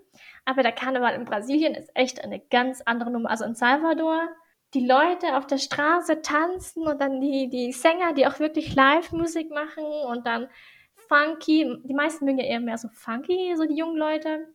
Aber 0.46 0.64
der 0.64 0.72
Karneval 0.72 1.14
in 1.14 1.26
Brasilien 1.26 1.76
ist 1.76 1.92
echt 1.94 2.24
eine 2.24 2.40
ganz 2.40 2.82
andere 2.82 3.12
Nummer. 3.12 3.30
Also 3.30 3.46
in 3.46 3.54
Salvador, 3.54 4.28
die 4.74 4.86
Leute 4.86 5.38
auf 5.38 5.46
der 5.46 5.60
Straße 5.60 6.24
tanzen 6.24 6.88
und 6.88 7.00
dann 7.00 7.22
die, 7.22 7.50
die 7.50 7.72
Sänger, 7.72 8.14
die 8.14 8.26
auch 8.26 8.40
wirklich 8.40 8.74
Live-Musik 8.74 9.52
machen 9.52 9.84
und 10.08 10.26
dann 10.26 10.48
funky. 11.08 11.78
Die 11.84 11.94
meisten 11.94 12.26
mögen 12.26 12.40
ja 12.40 12.46
eher 12.46 12.60
mehr 12.60 12.80
so 12.80 12.88
funky, 12.90 13.56
so 13.56 13.66
die 13.66 13.76
jungen 13.76 13.98
Leute. 13.98 14.48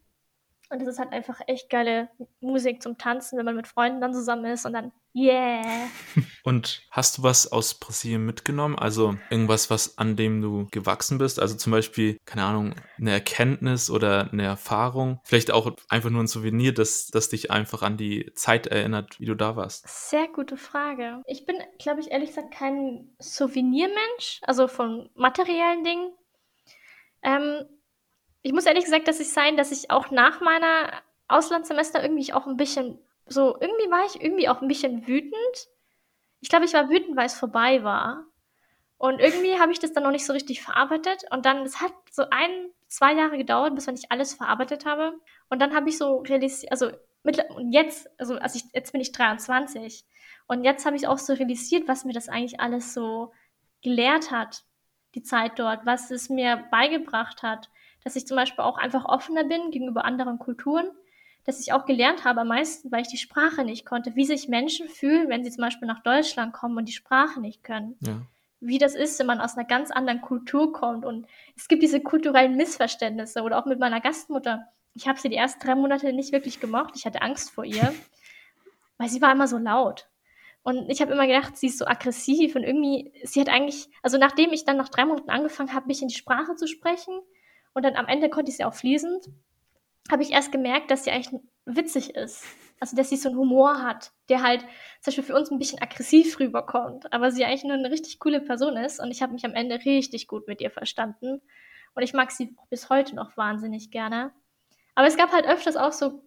Und 0.69 0.81
das 0.81 0.88
ist 0.88 0.99
halt 0.99 1.12
einfach 1.12 1.40
echt 1.47 1.71
geile 1.71 2.09
Musik 2.40 2.83
zum 2.83 2.99
Tanzen, 2.99 3.38
wenn 3.38 3.45
man 3.45 3.55
mit 3.55 3.69
Freunden 3.69 4.00
dann 4.00 4.14
zusammen 4.14 4.47
ist 4.47 4.66
und 4.66 4.73
dann 4.73 4.90
Yeah. 5.17 5.89
Und 6.45 6.83
hast 6.91 7.17
du 7.17 7.23
was 7.23 7.51
aus 7.51 7.73
Brasilien 7.73 8.27
mitgenommen? 8.27 8.79
Also 8.79 9.17
irgendwas, 9.31 9.71
was 9.71 9.97
an 9.97 10.15
dem 10.15 10.43
du 10.43 10.69
gewachsen 10.71 11.17
bist? 11.17 11.41
Also 11.41 11.57
zum 11.57 11.73
Beispiel, 11.73 12.19
keine 12.27 12.45
Ahnung, 12.45 12.75
eine 12.99 13.13
Erkenntnis 13.13 13.89
oder 13.89 14.31
eine 14.31 14.43
Erfahrung? 14.43 15.21
Vielleicht 15.25 15.51
auch 15.53 15.75
einfach 15.89 16.11
nur 16.11 16.23
ein 16.23 16.27
Souvenir, 16.27 16.75
das, 16.75 17.07
das 17.07 17.31
dich 17.31 17.51
einfach 17.51 17.81
an 17.81 17.97
die 17.97 18.31
Zeit 18.35 18.67
erinnert, 18.67 19.19
wie 19.19 19.25
du 19.25 19.35
da 19.35 19.57
warst? 19.57 19.89
Sehr 19.89 20.29
gute 20.29 20.59
Frage. 20.59 21.23
Ich 21.27 21.47
bin, 21.47 21.57
glaube 21.79 22.01
ich, 22.01 22.11
ehrlich 22.11 22.29
gesagt 22.29 22.53
kein 22.53 23.09
Souvenirmensch, 23.19 24.41
also 24.43 24.69
von 24.69 25.09
materiellen 25.15 25.83
Dingen. 25.83 26.13
Ähm, 27.23 27.65
ich 28.43 28.53
muss 28.53 28.67
ehrlich 28.67 28.85
gesagt, 28.85 29.09
dass 29.09 29.19
ich 29.19 29.33
sein, 29.33 29.57
dass 29.57 29.73
ich 29.73 29.91
auch 29.91 30.11
nach 30.11 30.43
meiner 30.43 30.93
Auslandssemester 31.27 32.03
irgendwie 32.03 32.35
auch 32.35 32.47
ein 32.47 32.59
bisschen 32.59 32.99
so, 33.26 33.56
irgendwie 33.61 33.90
war 33.90 34.06
ich 34.06 34.23
irgendwie 34.23 34.49
auch 34.49 34.62
ein 34.62 34.68
bisschen 34.68 35.06
wütend. 35.06 35.68
Ich 36.40 36.49
glaube, 36.49 36.64
ich 36.64 36.75
war 36.75 36.88
wütend, 36.88 37.16
weil 37.16 37.26
es 37.26 37.35
vorbei 37.35 37.83
war. 37.83 38.25
Und 38.99 39.21
irgendwie 39.21 39.59
habe 39.59 39.73
ich 39.73 39.78
das 39.78 39.92
dann 39.92 40.04
noch 40.04 40.11
nicht 40.11 40.25
so 40.25 40.33
richtig 40.33 40.62
verarbeitet. 40.62 41.25
Und 41.30 41.45
dann, 41.45 41.62
es 41.62 41.80
hat 41.80 41.92
so 42.11 42.25
ein, 42.30 42.71
zwei 42.88 43.12
Jahre 43.14 43.37
gedauert, 43.37 43.75
bis 43.75 43.88
ich 43.88 44.11
alles 44.11 44.35
verarbeitet 44.35 44.87
habe. 44.87 45.18
Und 45.50 45.61
dann 45.61 45.75
habe 45.75 45.88
ich 45.88 45.99
so 45.99 46.18
realisiert, 46.18 46.73
also 46.73 46.90
mit, 47.23 47.45
und 47.50 47.73
jetzt, 47.73 48.09
also, 48.18 48.37
also 48.37 48.56
ich, 48.56 48.64
jetzt 48.73 48.92
bin 48.92 49.00
ich 49.00 49.12
23. 49.12 50.06
Und 50.47 50.64
jetzt 50.64 50.87
habe 50.87 50.97
ich 50.97 51.09
auch 51.09 51.18
so 51.18 51.33
realisiert, 51.35 51.88
was 51.88 52.04
mir 52.04 52.12
das 52.12 52.28
eigentlich 52.28 52.61
alles 52.61 52.95
so 52.95 53.33
gelehrt 53.83 54.30
hat, 54.30 54.64
die 55.14 55.23
Zeit 55.23 55.59
dort, 55.59 55.85
was 55.85 56.11
es 56.11 56.28
mir 56.28 56.64
beigebracht 56.71 57.42
hat, 57.42 57.68
dass 58.04 58.14
ich 58.16 58.26
zum 58.26 58.37
Beispiel 58.37 58.64
auch 58.64 58.78
einfach 58.78 59.04
offener 59.04 59.45
bin 59.45 59.73
gegenüber 59.73 60.04
anderen 60.04 60.38
Kulturen 60.38 60.88
dass 61.47 61.61
ich 61.61 61.73
auch 61.73 61.87
gelernt 61.87 62.25
habe 62.25 62.41
am 62.41 62.49
meisten, 62.49 62.91
weil 62.91 63.03
ich 63.03 63.09
die 63.09 63.17
Sprache 63.17 63.65
nicht 63.65 63.87
konnte, 63.87 64.17
wie 64.17 64.26
sich 64.26 64.49
Menschen 64.49 64.88
fühlen, 64.88 65.29
wenn 65.29 65.45
sie 65.45 65.53
zum 65.53 65.62
Beispiel 65.62 65.87
nach 65.87 66.03
Deutschland 66.03 66.53
kommen 66.53 66.76
und 66.76 66.88
die 66.88 66.93
Sprache 66.93 67.41
nicht 67.41 67.62
können. 67.62 67.97
Ja. 68.00 68.21
Wie 68.61 68.79
das 68.79 68.97
ist, 68.97 69.19
wenn 69.21 69.26
man 69.26 69.41
aus 69.41 69.57
einer 69.57 69.67
ganz 69.67 69.93
anderen 69.93 70.21
Kultur 70.21 70.73
kommt. 70.73 71.05
Und 71.05 71.26
es 71.57 71.69
gibt 71.69 71.85
diese 71.85 72.00
kulturellen 72.00 72.57
Missverständnisse 72.57 73.43
oder 73.43 73.59
auch 73.59 73.67
mit 73.67 73.79
meiner 73.79 74.00
Gastmutter. 74.00 74.67
Ich 74.95 75.07
habe 75.07 75.21
sie 75.21 75.29
die 75.29 75.37
ersten 75.37 75.61
drei 75.61 75.76
Monate 75.76 76.12
nicht 76.12 76.33
wirklich 76.33 76.59
gemocht. 76.59 76.95
Ich 76.97 77.07
hatte 77.07 77.23
Angst 77.23 77.50
vor 77.50 77.65
ihr, 77.65 77.95
weil 78.99 79.09
sie 79.09 79.23
war 79.23 79.31
immer 79.31 79.47
so 79.47 79.59
laut. 79.59 80.09
Und 80.65 80.91
ich 80.91 81.00
habe 81.00 81.12
immer 81.12 81.29
gedacht, 81.29 81.57
sie 81.57 81.69
ist 81.69 81.79
so 81.79 81.87
aggressiv 81.87 82.57
und 82.57 82.65
irgendwie, 82.65 83.12
sie 83.23 83.41
hat 83.41 83.49
eigentlich, 83.49 83.88
also 84.03 84.19
nachdem 84.19 84.53
ich 84.53 84.65
dann 84.65 84.76
nach 84.76 84.88
drei 84.88 85.05
Monaten 85.05 85.31
angefangen 85.31 85.73
habe, 85.73 85.87
mich 85.87 86.03
in 86.03 86.09
die 86.09 86.15
Sprache 86.15 86.57
zu 86.57 86.67
sprechen 86.67 87.21
und 87.73 87.85
dann 87.85 87.95
am 87.95 88.09
Ende 88.09 88.29
konnte 88.29 88.50
ich 88.50 88.57
sie 88.57 88.65
auch 88.65 88.75
fließend, 88.75 89.29
habe 90.11 90.23
ich 90.23 90.33
erst 90.33 90.53
gemerkt, 90.53 90.91
dass 90.91 91.05
sie 91.05 91.11
eigentlich 91.11 91.41
witzig 91.65 92.15
ist. 92.15 92.45
Also, 92.79 92.97
dass 92.97 93.09
sie 93.09 93.17
so 93.17 93.31
einen 93.31 93.39
Humor 93.39 93.83
hat, 93.83 94.13
der 94.29 94.43
halt 94.43 94.61
zum 95.01 95.07
Beispiel 95.07 95.25
für 95.25 95.35
uns 95.35 95.51
ein 95.51 95.59
bisschen 95.59 95.81
aggressiv 95.81 96.39
rüberkommt, 96.39 97.11
aber 97.13 97.31
sie 97.31 97.45
eigentlich 97.45 97.65
nur 97.65 97.75
eine 97.75 97.91
richtig 97.91 98.19
coole 98.19 98.41
Person 98.41 98.77
ist 98.77 99.01
und 99.01 99.11
ich 99.11 99.23
habe 99.23 99.33
mich 99.33 99.45
am 99.47 99.55
Ende 99.55 99.77
richtig 99.85 100.27
gut 100.27 100.47
mit 100.47 100.61
ihr 100.61 100.71
verstanden. 100.71 101.41
Und 101.95 102.03
ich 102.03 102.13
mag 102.13 102.31
sie 102.31 102.55
bis 102.69 102.91
heute 102.91 103.15
noch 103.15 103.37
wahnsinnig 103.39 103.91
gerne. 103.91 104.33
Aber 104.95 105.07
es 105.07 105.17
gab 105.17 105.33
halt 105.33 105.47
öfters 105.47 105.77
auch 105.77 105.93
so 105.93 106.23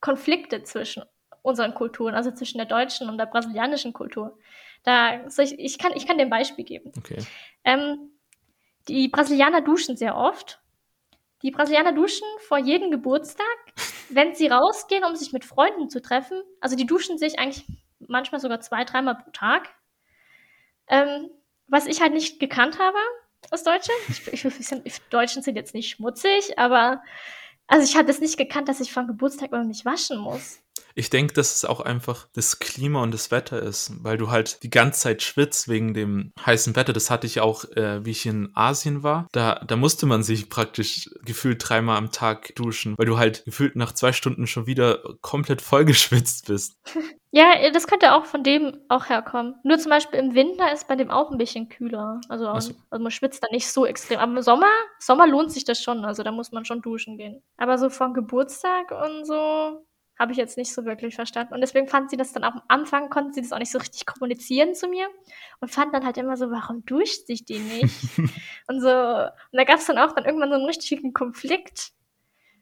Konflikte 0.00 0.62
zwischen 0.62 1.02
unseren 1.42 1.74
Kulturen, 1.74 2.14
also 2.14 2.30
zwischen 2.30 2.58
der 2.58 2.66
deutschen 2.66 3.08
und 3.08 3.18
der 3.18 3.26
brasilianischen 3.26 3.92
Kultur. 3.92 4.38
Da, 4.84 5.26
ich, 5.26 5.58
ich, 5.58 5.78
kann, 5.78 5.92
ich 5.94 6.06
kann 6.06 6.18
dir 6.18 6.24
ein 6.24 6.30
Beispiel 6.30 6.64
geben. 6.64 6.92
Okay. 6.96 7.18
Ähm, 7.64 8.12
die 8.88 9.08
Brasilianer 9.08 9.60
duschen 9.60 9.96
sehr 9.96 10.16
oft 10.16 10.60
die 11.42 11.50
Brasilianer 11.50 11.92
duschen 11.92 12.26
vor 12.46 12.58
jedem 12.58 12.90
Geburtstag, 12.90 13.46
wenn 14.08 14.34
sie 14.34 14.48
rausgehen, 14.48 15.04
um 15.04 15.16
sich 15.16 15.32
mit 15.32 15.44
Freunden 15.44 15.88
zu 15.88 16.02
treffen. 16.02 16.42
Also 16.60 16.76
die 16.76 16.86
duschen 16.86 17.18
sich 17.18 17.38
eigentlich 17.38 17.64
manchmal 17.98 18.40
sogar 18.40 18.60
zwei, 18.60 18.84
dreimal 18.84 19.16
pro 19.16 19.30
Tag. 19.30 19.68
Ähm, 20.88 21.30
was 21.66 21.86
ich 21.86 22.00
halt 22.00 22.12
nicht 22.12 22.40
gekannt 22.40 22.78
habe 22.78 22.98
aus 23.50 23.62
Deutschland. 23.62 24.00
Ich, 24.08 24.44
ich, 24.44 24.72
ich, 24.84 25.00
Deutschen 25.08 25.42
sind 25.42 25.56
jetzt 25.56 25.74
nicht 25.74 25.90
schmutzig, 25.90 26.58
aber 26.58 27.02
also 27.66 27.84
ich 27.84 27.96
hatte 27.96 28.10
es 28.10 28.20
nicht 28.20 28.36
gekannt, 28.36 28.68
dass 28.68 28.80
ich 28.80 28.92
vor 28.92 29.06
Geburtstag 29.06 29.52
immer 29.52 29.64
mich 29.64 29.84
waschen 29.84 30.18
muss. 30.18 30.60
Ich 31.00 31.08
denke, 31.08 31.32
dass 31.32 31.56
es 31.56 31.64
auch 31.64 31.80
einfach 31.80 32.28
das 32.34 32.58
Klima 32.58 33.02
und 33.02 33.14
das 33.14 33.30
Wetter 33.30 33.62
ist, 33.62 34.04
weil 34.04 34.18
du 34.18 34.30
halt 34.30 34.62
die 34.62 34.68
ganze 34.68 35.00
Zeit 35.00 35.22
schwitzt 35.22 35.66
wegen 35.66 35.94
dem 35.94 36.30
heißen 36.44 36.76
Wetter. 36.76 36.92
Das 36.92 37.08
hatte 37.08 37.26
ich 37.26 37.40
auch, 37.40 37.64
äh, 37.74 38.04
wie 38.04 38.10
ich 38.10 38.26
in 38.26 38.50
Asien 38.54 39.02
war. 39.02 39.26
Da, 39.32 39.64
da 39.66 39.76
musste 39.76 40.04
man 40.04 40.22
sich 40.22 40.50
praktisch 40.50 41.08
gefühlt 41.24 41.66
dreimal 41.66 41.96
am 41.96 42.12
Tag 42.12 42.54
duschen, 42.54 42.98
weil 42.98 43.06
du 43.06 43.16
halt 43.16 43.46
gefühlt 43.46 43.76
nach 43.76 43.92
zwei 43.92 44.12
Stunden 44.12 44.46
schon 44.46 44.66
wieder 44.66 45.02
komplett 45.22 45.62
vollgeschwitzt 45.62 46.48
bist. 46.48 46.76
Ja, 47.32 47.70
das 47.70 47.86
könnte 47.86 48.12
auch 48.12 48.24
von 48.24 48.42
dem 48.42 48.80
auch 48.88 49.08
herkommen. 49.08 49.54
Nur 49.62 49.78
zum 49.78 49.90
Beispiel 49.90 50.18
im 50.18 50.34
Winter 50.34 50.72
ist 50.72 50.88
bei 50.88 50.96
dem 50.96 51.12
auch 51.12 51.30
ein 51.30 51.38
bisschen 51.38 51.68
kühler. 51.68 52.20
Also, 52.28 52.48
also. 52.48 52.74
also 52.90 53.02
man 53.04 53.12
schwitzt 53.12 53.44
da 53.44 53.46
nicht 53.52 53.70
so 53.70 53.86
extrem. 53.86 54.18
Aber 54.18 54.32
im 54.32 54.42
Sommer, 54.42 54.66
Sommer 54.98 55.28
lohnt 55.28 55.52
sich 55.52 55.64
das 55.64 55.80
schon. 55.80 56.04
Also 56.04 56.24
da 56.24 56.32
muss 56.32 56.50
man 56.50 56.64
schon 56.64 56.82
duschen 56.82 57.18
gehen. 57.18 57.40
Aber 57.56 57.78
so 57.78 57.88
von 57.88 58.14
Geburtstag 58.14 58.90
und 58.90 59.26
so 59.26 59.86
habe 60.20 60.32
ich 60.32 60.38
jetzt 60.38 60.58
nicht 60.58 60.74
so 60.74 60.84
wirklich 60.84 61.14
verstanden. 61.14 61.54
Und 61.54 61.62
deswegen 61.62 61.88
fand 61.88 62.10
sie 62.10 62.18
das 62.18 62.32
dann 62.32 62.44
auch 62.44 62.52
am 62.52 62.62
Anfang, 62.68 63.08
konnten 63.08 63.32
sie 63.32 63.40
das 63.40 63.52
auch 63.52 63.58
nicht 63.58 63.72
so 63.72 63.78
richtig 63.78 64.04
kommunizieren 64.04 64.74
zu 64.74 64.86
mir 64.86 65.08
und 65.60 65.70
fand 65.70 65.94
dann 65.94 66.04
halt 66.04 66.18
immer 66.18 66.36
so, 66.36 66.50
warum 66.50 66.84
duscht 66.84 67.26
sich 67.26 67.46
die 67.46 67.58
nicht? 67.58 67.96
und 68.68 68.82
so, 68.82 68.90
und 68.90 69.56
da 69.56 69.64
gab 69.64 69.78
es 69.78 69.86
dann 69.86 69.96
auch 69.96 70.12
dann 70.12 70.26
irgendwann 70.26 70.50
so 70.50 70.56
einen 70.56 70.66
richtigen 70.66 71.14
Konflikt, 71.14 71.92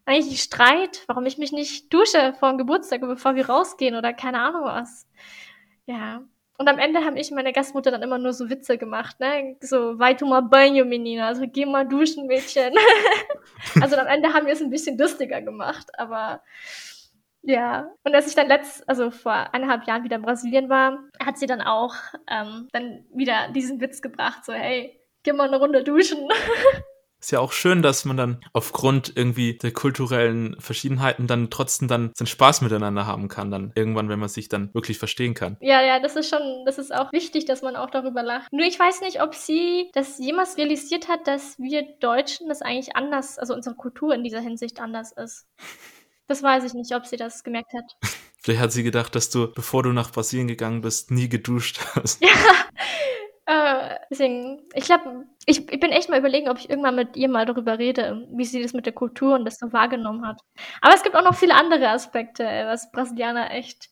eigentlich 0.06 0.40
Streit, 0.40 1.02
warum 1.08 1.26
ich 1.26 1.36
mich 1.36 1.50
nicht 1.50 1.92
dusche 1.92 2.32
vor 2.38 2.50
dem 2.50 2.58
Geburtstag, 2.58 3.00
bevor 3.00 3.34
wir 3.34 3.50
rausgehen 3.50 3.96
oder 3.96 4.12
keine 4.12 4.38
Ahnung 4.38 4.62
was. 4.62 5.08
Ja. 5.86 6.22
Und 6.58 6.68
am 6.68 6.78
Ende 6.78 7.04
habe 7.04 7.18
ich 7.18 7.32
meine 7.32 7.52
Gastmutter 7.52 7.90
dann 7.90 8.02
immer 8.02 8.18
nur 8.18 8.32
so 8.32 8.48
Witze 8.48 8.78
gemacht, 8.78 9.18
ne? 9.18 9.56
So, 9.60 9.98
vai 9.98 10.14
tomar 10.14 10.42
banho, 10.42 10.84
menina, 10.84 11.26
also 11.26 11.44
geh 11.46 11.66
mal 11.66 11.86
duschen, 11.86 12.26
Mädchen. 12.26 12.72
also 13.80 13.96
am 13.96 14.06
Ende 14.06 14.32
haben 14.32 14.46
wir 14.46 14.52
es 14.52 14.62
ein 14.62 14.70
bisschen 14.70 14.96
lustiger 14.96 15.42
gemacht, 15.42 15.88
aber 15.98 16.40
ja, 17.48 17.90
und 18.04 18.14
als 18.14 18.26
ich 18.26 18.34
dann 18.34 18.46
letzt, 18.46 18.86
also 18.86 19.10
vor 19.10 19.32
eineinhalb 19.32 19.86
Jahren 19.86 20.04
wieder 20.04 20.16
in 20.16 20.22
Brasilien 20.22 20.68
war, 20.68 20.98
hat 21.18 21.38
sie 21.38 21.46
dann 21.46 21.62
auch 21.62 21.94
ähm, 22.30 22.68
dann 22.72 23.06
wieder 23.14 23.50
diesen 23.54 23.80
Witz 23.80 24.02
gebracht, 24.02 24.44
so 24.44 24.52
hey, 24.52 25.00
geh 25.22 25.32
mal 25.32 25.48
eine 25.48 25.56
Runde 25.56 25.82
duschen. 25.82 26.28
Ist 27.20 27.32
ja 27.32 27.40
auch 27.40 27.52
schön, 27.52 27.82
dass 27.82 28.04
man 28.04 28.18
dann 28.18 28.40
aufgrund 28.52 29.16
irgendwie 29.16 29.56
der 29.56 29.72
kulturellen 29.72 30.60
Verschiedenheiten 30.60 31.26
dann 31.26 31.50
trotzdem 31.50 31.88
dann 31.88 32.12
seinen 32.14 32.26
Spaß 32.26 32.60
miteinander 32.60 33.06
haben 33.06 33.28
kann, 33.28 33.50
dann 33.50 33.72
irgendwann, 33.74 34.10
wenn 34.10 34.20
man 34.20 34.28
sich 34.28 34.48
dann 34.48 34.72
wirklich 34.74 34.98
verstehen 34.98 35.32
kann. 35.32 35.56
Ja, 35.60 35.82
ja, 35.82 36.00
das 36.00 36.16
ist 36.16 36.28
schon, 36.28 36.64
das 36.66 36.78
ist 36.78 36.94
auch 36.94 37.12
wichtig, 37.12 37.46
dass 37.46 37.62
man 37.62 37.76
auch 37.76 37.90
darüber 37.90 38.22
lacht. 38.22 38.52
Nur 38.52 38.66
ich 38.66 38.78
weiß 38.78 39.00
nicht, 39.00 39.22
ob 39.22 39.34
sie 39.34 39.90
das 39.94 40.18
jemals 40.18 40.58
realisiert 40.58 41.08
hat, 41.08 41.26
dass 41.26 41.58
wir 41.58 41.82
Deutschen 41.98 42.48
das 42.48 42.60
eigentlich 42.60 42.94
anders, 42.94 43.38
also 43.38 43.54
unsere 43.54 43.74
Kultur 43.74 44.14
in 44.14 44.22
dieser 44.22 44.40
Hinsicht 44.40 44.80
anders 44.80 45.10
ist. 45.10 45.46
Das 46.28 46.42
weiß 46.42 46.64
ich 46.64 46.74
nicht, 46.74 46.94
ob 46.94 47.06
sie 47.06 47.16
das 47.16 47.42
gemerkt 47.42 47.72
hat. 47.72 47.96
Vielleicht 48.40 48.60
hat 48.60 48.72
sie 48.72 48.84
gedacht, 48.84 49.14
dass 49.14 49.30
du, 49.30 49.52
bevor 49.52 49.82
du 49.82 49.92
nach 49.92 50.12
Brasilien 50.12 50.46
gegangen 50.46 50.82
bist, 50.82 51.10
nie 51.10 51.28
geduscht 51.28 51.80
hast. 51.94 52.22
Ja, 52.22 52.30
äh, 53.46 53.98
deswegen, 54.10 54.62
ich 54.74 54.84
glaube, 54.84 55.26
ich, 55.46 55.70
ich, 55.72 55.80
bin 55.80 55.90
echt 55.90 56.08
mal 56.08 56.20
überlegen, 56.20 56.48
ob 56.48 56.58
ich 56.58 56.70
irgendwann 56.70 56.94
mit 56.94 57.16
ihr 57.16 57.28
mal 57.28 57.46
darüber 57.46 57.78
rede, 57.78 58.28
wie 58.30 58.44
sie 58.44 58.62
das 58.62 58.74
mit 58.74 58.86
der 58.86 58.92
Kultur 58.92 59.34
und 59.34 59.44
das 59.44 59.58
so 59.58 59.72
wahrgenommen 59.72 60.26
hat. 60.26 60.40
Aber 60.80 60.94
es 60.94 61.02
gibt 61.02 61.16
auch 61.16 61.24
noch 61.24 61.34
viele 61.34 61.54
andere 61.54 61.88
Aspekte, 61.88 62.44
was 62.44 62.92
Brasilianer 62.92 63.50
echt, 63.50 63.88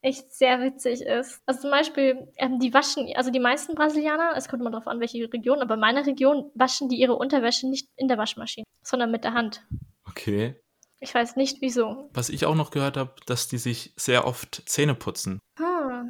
echt 0.00 0.32
sehr 0.32 0.60
witzig 0.60 1.02
ist. 1.02 1.42
Also 1.46 1.60
zum 1.60 1.70
Beispiel, 1.70 2.28
ähm, 2.36 2.58
die 2.58 2.74
waschen, 2.74 3.08
also 3.14 3.30
die 3.30 3.40
meisten 3.40 3.74
Brasilianer, 3.74 4.32
es 4.36 4.48
kommt 4.48 4.60
immer 4.60 4.70
darauf 4.70 4.88
an, 4.88 5.00
welche 5.00 5.32
Region, 5.32 5.60
aber 5.60 5.74
in 5.74 5.80
meiner 5.80 6.04
Region 6.04 6.50
waschen 6.54 6.88
die 6.88 6.96
ihre 6.96 7.14
Unterwäsche 7.14 7.68
nicht 7.68 7.88
in 7.96 8.08
der 8.08 8.18
Waschmaschine, 8.18 8.64
sondern 8.82 9.10
mit 9.10 9.22
der 9.24 9.34
Hand. 9.34 9.64
Okay. 10.08 10.56
Ich 11.04 11.14
weiß 11.14 11.36
nicht 11.36 11.60
wieso. 11.60 12.08
Was 12.14 12.30
ich 12.30 12.46
auch 12.46 12.54
noch 12.54 12.70
gehört 12.70 12.96
habe, 12.96 13.12
dass 13.26 13.46
die 13.46 13.58
sich 13.58 13.92
sehr 13.96 14.26
oft 14.26 14.62
Zähne 14.64 14.94
putzen. 14.94 15.38
Ah. 15.60 16.04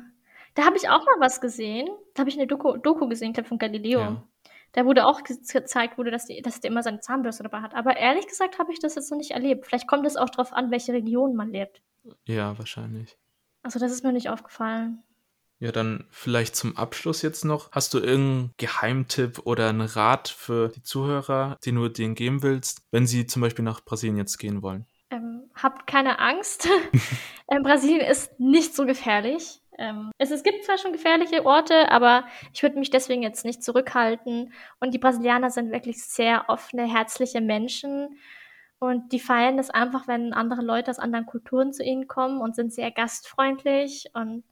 Da 0.55 0.65
habe 0.65 0.77
ich 0.77 0.89
auch 0.89 1.05
mal 1.05 1.19
was 1.19 1.41
gesehen. 1.41 1.89
Da 2.15 2.21
habe 2.21 2.31
ich 2.31 2.37
eine 2.37 2.47
Doku, 2.47 2.77
Doku 2.77 3.09
gesehen, 3.09 3.31
ich 3.31 3.35
glaube 3.35 3.49
von 3.49 3.59
Galileo. 3.59 3.99
Ja. 3.99 4.23
Da 4.71 4.87
wurde 4.87 5.05
auch 5.07 5.25
gezeigt, 5.25 5.99
wurde, 5.99 6.13
dass, 6.13 6.27
die, 6.27 6.43
dass 6.43 6.61
der 6.61 6.71
immer 6.71 6.85
seine 6.85 7.01
Zahnbürste 7.01 7.43
dabei 7.43 7.61
hat. 7.61 7.75
Aber 7.75 7.97
ehrlich 7.97 8.29
gesagt 8.29 8.61
habe 8.61 8.73
ich 8.73 8.79
das 8.79 8.95
jetzt 8.95 9.11
noch 9.11 9.19
nicht 9.19 9.33
erlebt. 9.33 9.67
Vielleicht 9.67 9.89
kommt 9.89 10.07
es 10.07 10.17
auch 10.17 10.31
darauf 10.31 10.53
an, 10.53 10.71
welche 10.71 10.93
Region 10.93 11.35
man 11.35 11.51
lebt. 11.51 11.83
Ja, 12.25 12.57
wahrscheinlich. 12.57 13.19
Also 13.65 13.81
das 13.81 13.91
ist 13.91 14.05
mir 14.05 14.13
nicht 14.13 14.29
aufgefallen. 14.29 15.03
Ja, 15.61 15.73
dann 15.73 16.07
vielleicht 16.11 16.57
zum 16.57 16.77
Abschluss 16.77 17.23
jetzt 17.23 17.45
noch. 17.45 17.71
Hast 17.73 17.95
du 17.95 17.99
irgendeinen 17.99 18.53
Geheimtipp 18.57 19.41
oder 19.45 19.69
einen 19.69 19.83
Rat 19.83 20.29
für 20.29 20.69
die 20.69 20.83
Zuhörer, 20.83 21.59
den 21.65 21.77
du 21.77 21.89
denen 21.89 22.15
geben 22.15 22.43
willst, 22.43 22.83
wenn 22.91 23.07
sie 23.07 23.27
zum 23.27 23.43
Beispiel 23.43 23.65
nach 23.65 23.85
Brasilien 23.85 24.17
jetzt 24.17 24.39
gehen 24.39 24.63
wollen? 24.63 24.87
Ähm, 25.11 25.51
habt 25.55 25.87
keine 25.87 26.19
Angst. 26.19 26.69
ähm, 27.51 27.63
Brasilien 27.63 28.01
ist 28.01 28.39
nicht 28.41 28.75
so 28.75 28.85
gefährlich. 28.85 29.61
Ähm, 29.79 30.11
es, 30.19 30.31
es 30.31 30.43
gibt 30.43 30.65
zwar 30.65 30.79
schon 30.79 30.93
gefährliche 30.93 31.45
Orte, 31.45 31.91
aber 31.91 32.25
ich 32.53 32.63
würde 32.63 32.79
mich 32.79 32.91
deswegen 32.91 33.23
jetzt 33.23 33.45
nicht 33.45 33.63
zurückhalten. 33.63 34.53
Und 34.81 34.95
die 34.95 34.99
Brasilianer 34.99 35.51
sind 35.51 35.73
wirklich 35.73 36.05
sehr 36.05 36.49
offene, 36.49 36.87
herzliche 36.87 37.41
Menschen. 37.41 38.19
Und 38.79 39.13
die 39.13 39.21
feiern 39.21 39.57
das 39.57 39.71
einfach, 39.71 40.07
wenn 40.09 40.33
andere 40.33 40.63
Leute 40.63 40.91
aus 40.91 40.99
anderen 40.99 41.27
Kulturen 41.27 41.73
zu 41.73 41.83
ihnen 41.83 42.07
kommen 42.07 42.41
und 42.41 42.55
sind 42.55 42.73
sehr 42.73 42.91
gastfreundlich 42.91 44.11
und 44.15 44.45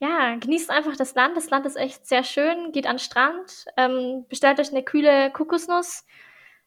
Ja, 0.00 0.36
genießt 0.36 0.70
einfach 0.70 0.96
das 0.96 1.14
Land. 1.14 1.36
Das 1.36 1.50
Land 1.50 1.66
ist 1.66 1.76
echt 1.76 2.06
sehr 2.06 2.24
schön. 2.24 2.72
Geht 2.72 2.86
an 2.86 2.96
den 2.96 3.00
Strand, 3.00 3.66
ähm, 3.76 4.26
bestellt 4.28 4.60
euch 4.60 4.70
eine 4.70 4.82
kühle 4.82 5.30
Kokosnuss, 5.30 6.04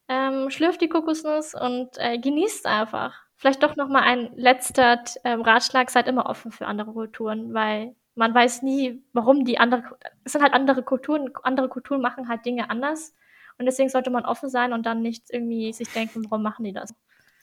ähm, 0.07 0.49
schlürft 0.49 0.81
die 0.81 0.89
Kokosnuss 0.89 1.53
und 1.53 1.89
äh, 1.97 2.17
genießt 2.17 2.65
einfach. 2.65 3.15
Vielleicht 3.35 3.61
doch 3.61 3.75
noch 3.75 3.89
mal 3.89 4.01
ein 4.01 4.31
letzter 4.35 5.03
ähm, 5.23 5.41
Ratschlag: 5.41 5.89
Seid 5.89 6.07
immer 6.07 6.25
offen 6.27 6.51
für 6.51 6.65
andere 6.65 6.93
Kulturen, 6.93 7.53
weil 7.53 7.95
man 8.15 8.33
weiß 8.33 8.63
nie, 8.63 9.03
warum 9.13 9.45
die 9.45 9.59
andere. 9.59 9.83
Es 10.23 10.31
sind 10.31 10.41
halt 10.41 10.53
andere 10.53 10.81
Kulturen. 10.83 11.31
Andere 11.43 11.69
Kulturen 11.69 12.01
machen 12.01 12.29
halt 12.29 12.45
Dinge 12.45 12.69
anders 12.69 13.13
und 13.57 13.65
deswegen 13.65 13.89
sollte 13.89 14.09
man 14.09 14.25
offen 14.25 14.49
sein 14.49 14.73
und 14.73 14.85
dann 14.85 15.01
nicht 15.01 15.25
irgendwie 15.29 15.73
sich 15.73 15.89
denken, 15.89 16.25
warum 16.25 16.43
machen 16.43 16.63
die 16.63 16.73
das? 16.73 16.93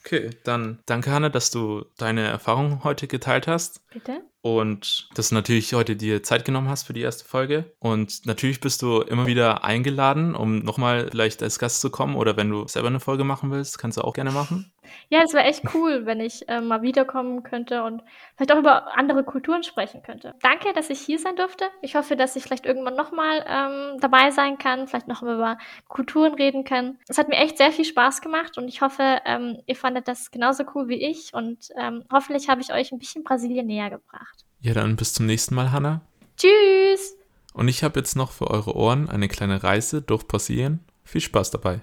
Okay, 0.05 0.29
dann 0.43 0.79
danke, 0.85 1.11
Hanne, 1.11 1.31
dass 1.31 1.51
du 1.51 1.85
deine 1.97 2.27
Erfahrungen 2.27 2.83
heute 2.83 3.07
geteilt 3.07 3.47
hast. 3.47 3.87
Bitte? 3.89 4.21
Und 4.45 5.09
dass 5.15 5.29
du 5.29 5.35
natürlich 5.35 5.73
heute 5.73 5.95
dir 5.95 6.21
Zeit 6.21 6.45
genommen 6.45 6.69
hast 6.69 6.83
für 6.83 6.93
die 6.93 7.01
erste 7.01 7.25
Folge. 7.25 7.73
Und 7.79 8.27
natürlich 8.27 8.59
bist 8.59 8.83
du 8.83 9.01
immer 9.01 9.25
wieder 9.25 9.63
eingeladen, 9.63 10.35
um 10.35 10.59
nochmal 10.59 11.07
vielleicht 11.09 11.41
als 11.41 11.57
Gast 11.57 11.81
zu 11.81 11.89
kommen. 11.89 12.15
Oder 12.15 12.37
wenn 12.37 12.51
du 12.51 12.67
selber 12.67 12.89
eine 12.89 12.99
Folge 12.99 13.23
machen 13.23 13.49
willst, 13.49 13.79
kannst 13.79 13.97
du 13.97 14.03
auch 14.03 14.13
gerne 14.13 14.29
machen. 14.29 14.71
Ja, 15.09 15.21
es 15.23 15.33
wäre 15.33 15.45
echt 15.45 15.63
cool, 15.73 16.05
wenn 16.05 16.19
ich 16.19 16.47
äh, 16.47 16.61
mal 16.61 16.81
wiederkommen 16.81 17.43
könnte 17.43 17.83
und 17.83 18.03
vielleicht 18.35 18.51
auch 18.51 18.59
über 18.59 18.97
andere 18.97 19.23
Kulturen 19.23 19.63
sprechen 19.63 20.03
könnte. 20.03 20.35
Danke, 20.41 20.73
dass 20.73 20.89
ich 20.89 20.99
hier 20.99 21.19
sein 21.19 21.35
durfte. 21.35 21.65
Ich 21.81 21.95
hoffe, 21.95 22.15
dass 22.15 22.35
ich 22.35 22.43
vielleicht 22.43 22.65
irgendwann 22.65 22.95
nochmal 22.95 23.43
ähm, 23.47 23.99
dabei 23.99 24.31
sein 24.31 24.57
kann, 24.57 24.87
vielleicht 24.87 25.07
noch 25.07 25.23
über 25.23 25.57
Kulturen 25.87 26.33
reden 26.33 26.63
kann. 26.63 26.99
Es 27.07 27.17
hat 27.17 27.29
mir 27.29 27.37
echt 27.37 27.57
sehr 27.57 27.71
viel 27.71 27.85
Spaß 27.85 28.21
gemacht 28.21 28.57
und 28.57 28.67
ich 28.67 28.81
hoffe, 28.81 29.21
ähm, 29.25 29.59
ihr 29.65 29.75
fandet 29.75 30.07
das 30.07 30.31
genauso 30.31 30.63
cool 30.75 30.87
wie 30.87 31.03
ich 31.03 31.33
und 31.33 31.69
ähm, 31.77 32.03
hoffentlich 32.11 32.49
habe 32.49 32.61
ich 32.61 32.73
euch 32.73 32.91
ein 32.91 32.99
bisschen 32.99 33.23
Brasilien 33.23 33.67
näher 33.67 33.89
gebracht. 33.89 34.34
Ja, 34.65 34.73
dann 34.73 34.95
bis 34.95 35.13
zum 35.13 35.27
nächsten 35.27 35.53
Mal, 35.53 35.71
Hanna. 35.71 36.01
Tschüss! 36.37 37.15
Und 37.53 37.67
ich 37.67 37.83
habe 37.83 37.99
jetzt 37.99 38.15
noch 38.15 38.31
für 38.31 38.49
eure 38.49 38.75
Ohren 38.75 39.07
eine 39.07 39.27
kleine 39.27 39.61
Reise 39.61 40.01
durch 40.01 40.27
Brasilien. 40.27 40.79
Viel 41.03 41.21
Spaß 41.21 41.51
dabei. 41.51 41.81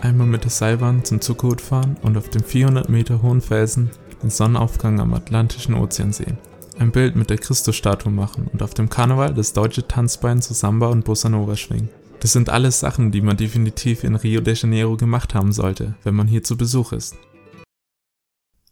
Einmal 0.00 0.26
mit 0.26 0.42
der 0.42 0.50
Seilbahn 0.50 1.04
zum 1.04 1.20
Zuckerhut 1.20 1.60
fahren 1.60 1.96
und 2.02 2.16
auf 2.16 2.28
dem 2.28 2.42
400 2.42 2.88
Meter 2.88 3.22
hohen 3.22 3.40
Felsen 3.40 3.92
den 4.20 4.30
Sonnenaufgang 4.30 4.98
am 4.98 5.14
Atlantischen 5.14 5.76
Ozean 5.76 6.12
sehen. 6.12 6.38
Ein 6.78 6.90
Bild 6.90 7.16
mit 7.16 7.30
der 7.30 7.38
Christusstatue 7.38 8.10
machen 8.10 8.48
und 8.52 8.62
auf 8.62 8.74
dem 8.74 8.88
Karneval 8.88 9.32
das 9.32 9.52
deutsche 9.52 9.86
Tanzbein 9.86 10.42
zu 10.42 10.54
Samba 10.54 10.88
und 10.88 11.04
Bossa 11.04 11.28
Nova 11.28 11.56
schwingen. 11.56 11.88
Das 12.20 12.32
sind 12.32 12.50
alles 12.50 12.80
Sachen, 12.80 13.12
die 13.12 13.20
man 13.20 13.36
definitiv 13.36 14.02
in 14.02 14.16
Rio 14.16 14.40
de 14.40 14.54
Janeiro 14.54 14.96
gemacht 14.96 15.34
haben 15.34 15.52
sollte, 15.52 15.94
wenn 16.02 16.14
man 16.14 16.26
hier 16.26 16.42
zu 16.42 16.56
Besuch 16.56 16.92
ist. 16.92 17.16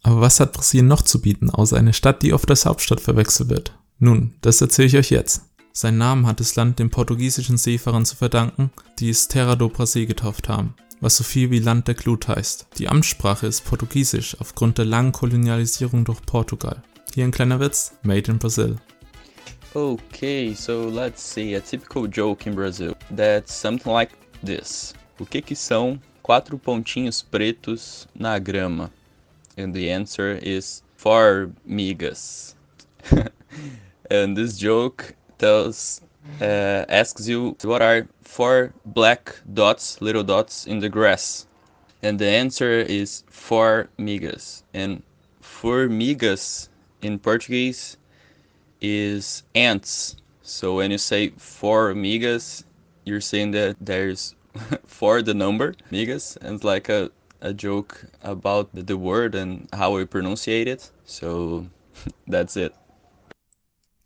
Aber 0.01 0.19
was 0.21 0.39
hat 0.39 0.53
Brasilien 0.53 0.87
noch 0.87 1.01
zu 1.01 1.21
bieten, 1.21 1.49
außer 1.49 1.77
eine 1.77 1.93
Stadt, 1.93 2.23
die 2.23 2.33
oft 2.33 2.49
als 2.49 2.65
Hauptstadt 2.65 2.99
verwechselt 2.99 3.49
wird? 3.49 3.77
Nun, 3.99 4.33
das 4.41 4.59
erzähle 4.59 4.87
ich 4.87 4.97
euch 4.97 5.09
jetzt. 5.11 5.43
Sein 5.71 5.97
Namen 5.97 6.27
hat 6.27 6.39
das 6.39 6.55
Land 6.55 6.79
den 6.79 6.89
portugiesischen 6.89 7.57
Seefahrern 7.57 8.05
zu 8.05 8.15
verdanken, 8.15 8.71
die 8.99 9.09
es 9.09 9.27
Terra 9.27 9.55
do 9.55 9.69
Brasil 9.69 10.05
getauft 10.05 10.49
haben 10.49 10.75
was 11.03 11.17
so 11.17 11.23
viel 11.25 11.51
wie 11.51 11.59
Land 11.59 11.89
der 11.89 11.95
Glut 11.95 12.29
heißt. 12.29 12.67
Die 12.77 12.87
Amtssprache 12.87 13.45
ist 13.45 13.65
Portugiesisch 13.65 14.39
aufgrund 14.39 14.77
der 14.77 14.85
langen 14.85 15.11
Kolonialisierung 15.11 16.05
durch 16.05 16.21
Portugal. 16.21 16.81
Hier 17.15 17.25
ein 17.25 17.31
kleiner 17.31 17.59
Witz, 17.59 17.95
made 18.01 18.31
in 18.31 18.39
Brazil. 18.39 18.79
Okay, 19.75 20.55
so 20.55 20.89
let's 20.89 21.21
see 21.21 21.53
a 21.53 21.61
typical 21.61 22.07
joke 22.07 22.47
in 22.47 22.55
Brazil. 22.55 22.95
That's 23.11 23.53
something 23.53 23.93
like 23.93 24.09
this. 24.41 24.95
O 25.19 25.25
que 25.25 25.43
que 25.43 25.55
são 25.55 25.99
quatro 26.23 26.57
pontinhos 26.57 27.21
pretos 27.21 28.07
na 28.15 28.39
grama? 28.39 28.89
And 29.55 29.75
the 29.75 29.91
answer 29.91 30.39
is 30.41 30.81
formigas. 30.97 32.55
and 34.09 34.35
this 34.35 34.57
joke 34.57 35.13
tells 35.37 36.01
uh, 36.41 36.85
asks 36.89 37.27
you 37.27 37.55
what 37.63 37.83
are 37.83 38.07
four 38.23 38.73
black 38.85 39.35
dots, 39.53 40.01
little 40.01 40.23
dots 40.23 40.65
in 40.65 40.79
the 40.79 40.89
grass, 40.89 41.45
and 42.01 42.17
the 42.17 42.27
answer 42.27 42.79
is 42.79 43.23
formigas. 43.29 44.63
And 44.73 45.03
formigas 45.43 46.69
in 47.03 47.19
Portuguese 47.19 47.97
is 48.81 49.43
ants. 49.55 50.15
So 50.41 50.75
when 50.75 50.91
you 50.91 50.97
say 50.97 51.29
formigas, 51.31 52.63
you're 53.05 53.21
saying 53.21 53.51
that 53.51 53.75
there's 53.79 54.35
for 54.85 55.21
the 55.21 55.33
number 55.33 55.75
migas, 55.91 56.37
and 56.37 56.55
it's 56.55 56.63
like 56.63 56.89
a 56.89 57.11
a 57.41 57.53
joke 57.53 58.05
about 58.23 58.69
the 58.73 58.97
word 58.97 59.35
and 59.35 59.67
how 59.73 59.95
we 59.95 60.05
pronunciate 60.05 60.67
it. 60.67 60.91
So 61.05 61.67
that's 62.27 62.55
it. 62.55 62.73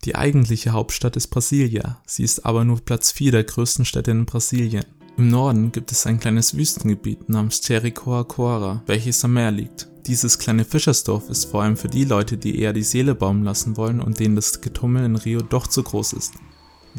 Die 0.04 0.14
eigentliche 0.14 0.72
Hauptstadt 0.72 1.16
ist 1.16 1.28
Brasilia, 1.28 2.00
sie 2.06 2.22
ist 2.22 2.46
aber 2.46 2.64
nur 2.64 2.80
Platz 2.80 3.12
4 3.12 3.32
der 3.32 3.44
größten 3.44 3.84
Städte 3.84 4.10
in 4.10 4.26
Brasilien. 4.26 4.84
Im 5.18 5.30
Norden 5.30 5.72
gibt 5.72 5.90
es 5.90 6.06
ein 6.06 6.20
kleines 6.20 6.56
Wüstengebiet 6.56 7.28
namens 7.28 7.66
Jericoacoara, 7.66 8.84
welches 8.86 9.24
am 9.24 9.32
Meer 9.32 9.50
liegt. 9.50 9.88
Dieses 10.06 10.38
kleine 10.38 10.64
Fischersdorf 10.64 11.28
ist 11.28 11.46
vor 11.46 11.64
allem 11.64 11.76
für 11.76 11.88
die 11.88 12.04
Leute, 12.04 12.36
die 12.36 12.60
eher 12.60 12.72
die 12.72 12.84
Seele 12.84 13.16
baumen 13.16 13.42
lassen 13.42 13.76
wollen 13.76 14.00
und 14.00 14.20
denen 14.20 14.36
das 14.36 14.60
Getummel 14.60 15.04
in 15.04 15.16
Rio 15.16 15.40
doch 15.40 15.66
zu 15.66 15.82
groß 15.82 16.12
ist. 16.12 16.34